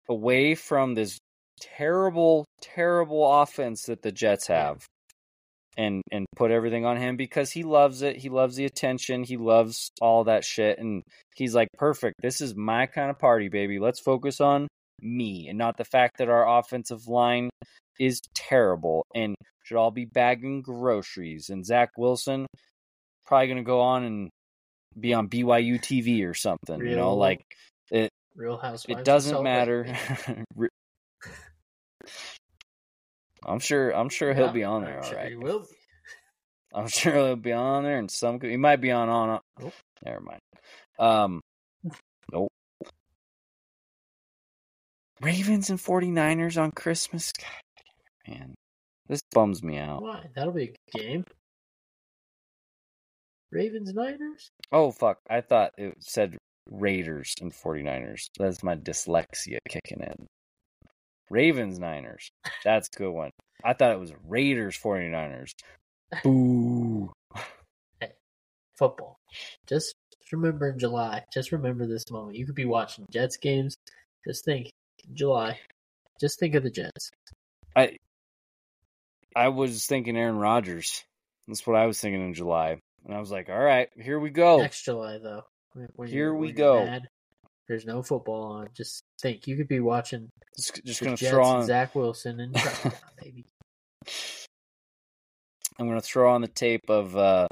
[0.09, 1.17] away from this
[1.59, 4.85] terrible, terrible offense that the Jets have.
[5.77, 8.15] And and put everything on him because he loves it.
[8.15, 9.25] He loves the attention.
[9.25, 10.79] He loves all that shit.
[10.79, 11.03] And
[11.35, 12.15] he's like, perfect.
[12.21, 13.77] This is my kind of party, baby.
[13.77, 14.69] Let's focus on
[15.01, 17.49] me and not the fact that our offensive line
[17.99, 21.49] is terrible and should all be bagging groceries.
[21.49, 22.45] And Zach Wilson
[23.25, 24.29] probably going to go on and
[24.99, 26.79] be on BYU TV or something.
[26.79, 27.41] you know, like
[27.91, 28.09] it.
[28.35, 29.01] Real Housewives.
[29.01, 29.87] It doesn't matter.
[33.45, 33.91] I'm sure.
[33.91, 34.97] I'm sure he'll Yeah, be on I'm there.
[34.97, 35.29] All sure right.
[35.29, 35.65] He will be.
[36.73, 39.39] I'm sure he'll be on there, and some he might be on on.
[39.59, 39.73] Nope.
[40.03, 40.39] Never mind.
[40.99, 41.41] Um,
[42.31, 42.49] nope.
[45.21, 47.31] Ravens and 49ers on Christmas.
[47.31, 47.47] God,
[48.27, 48.55] man,
[49.07, 50.01] this bums me out.
[50.01, 50.25] Why?
[50.35, 51.25] That'll be a good game.
[53.51, 54.49] Ravens Niners?
[54.71, 55.19] Oh fuck!
[55.29, 56.37] I thought it said
[56.69, 58.27] Raiders and 49ers.
[58.37, 60.27] That's my dyslexia kicking in.
[61.29, 62.29] Ravens Niners.
[62.63, 63.31] That's a good one.
[63.63, 65.51] I thought it was Raiders 49ers.
[66.23, 67.11] Boo.
[68.77, 69.17] Football.
[69.67, 69.95] Just
[70.31, 71.23] remember in July.
[71.33, 72.37] Just remember this moment.
[72.37, 73.75] You could be watching Jets games.
[74.27, 74.69] Just think
[75.13, 75.57] July.
[76.19, 77.09] Just think of the Jets.
[77.75, 77.97] I
[79.35, 81.03] I was thinking Aaron Rodgers.
[81.47, 82.77] That's what I was thinking in July.
[83.05, 84.57] And I was like, all right, here we go.
[84.57, 85.43] Next July though.
[85.95, 86.85] When, Here we go.
[86.85, 87.09] mad,
[87.67, 88.69] there's no football on.
[88.73, 89.45] Just think.
[89.45, 92.53] You could be watching Just, just going to throw on Zach Wilson and
[93.21, 93.45] baby.
[95.77, 97.47] I'm going to throw on the tape of uh,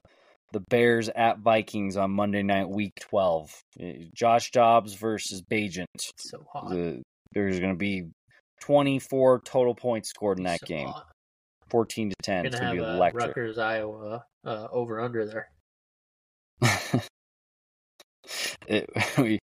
[0.53, 3.51] the Bears at Vikings on Monday night week 12.
[3.81, 5.85] Uh, Josh Dobbs versus Bagent.
[6.17, 6.69] So hot.
[6.69, 7.01] The,
[7.33, 8.07] there's going to be
[8.61, 10.87] 24 total points scored in that So game.
[10.87, 11.07] hot.
[11.69, 12.45] 14 to 10.
[12.45, 13.27] It's going have be uh, electric.
[13.27, 15.49] Rutgers, Iowa, uh, over under there.
[18.67, 19.39] it, we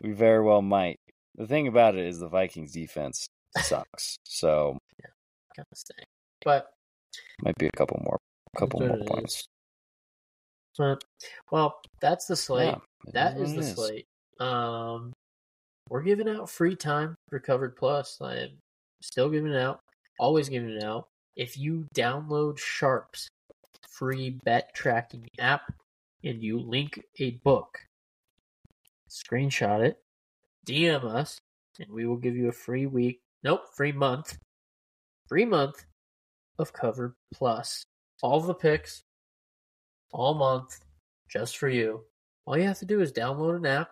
[0.00, 0.98] we very well might.
[1.36, 3.26] The thing about it is the Vikings defense
[3.58, 4.16] sucks.
[4.24, 5.10] So yeah,
[5.54, 6.04] Kind of thing.
[6.44, 6.70] But
[7.42, 8.18] might be a couple more
[8.56, 9.46] couple more points.
[10.78, 11.02] But,
[11.50, 12.68] well, that's the slate.
[12.68, 13.72] Yeah, that is the is.
[13.72, 14.06] slate.
[14.40, 15.12] Um,
[15.88, 18.18] we're giving out free time for Covered Plus.
[18.20, 18.50] I'm
[19.00, 19.80] still giving it out.
[20.18, 21.08] Always giving it out.
[21.36, 23.28] If you download Sharps
[23.88, 25.72] free bet tracking app
[26.24, 27.78] and you link a book,
[29.10, 29.98] screenshot it,
[30.66, 31.38] DM us,
[31.78, 33.20] and we will give you a free week.
[33.42, 34.38] Nope, free month.
[35.28, 35.84] Free month
[36.58, 37.84] of Covered Plus.
[38.22, 39.02] All the picks,
[40.12, 40.80] all month,
[41.28, 42.04] just for you.
[42.46, 43.90] All you have to do is download an app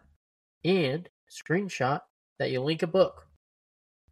[0.65, 2.01] and screenshot
[2.39, 3.27] that you link a book.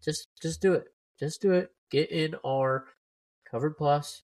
[0.05, 0.89] Just just do it.
[1.19, 1.71] Just do it.
[1.91, 2.87] Get in our
[3.53, 4.23] covered plus.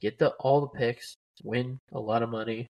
[0.00, 1.16] Get the all the picks.
[1.42, 2.68] Win a lot of money.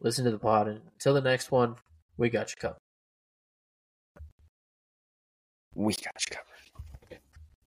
[0.00, 1.76] Listen to the pod and until the next one,
[2.18, 2.80] we got you covered.
[5.74, 6.55] We got you covered.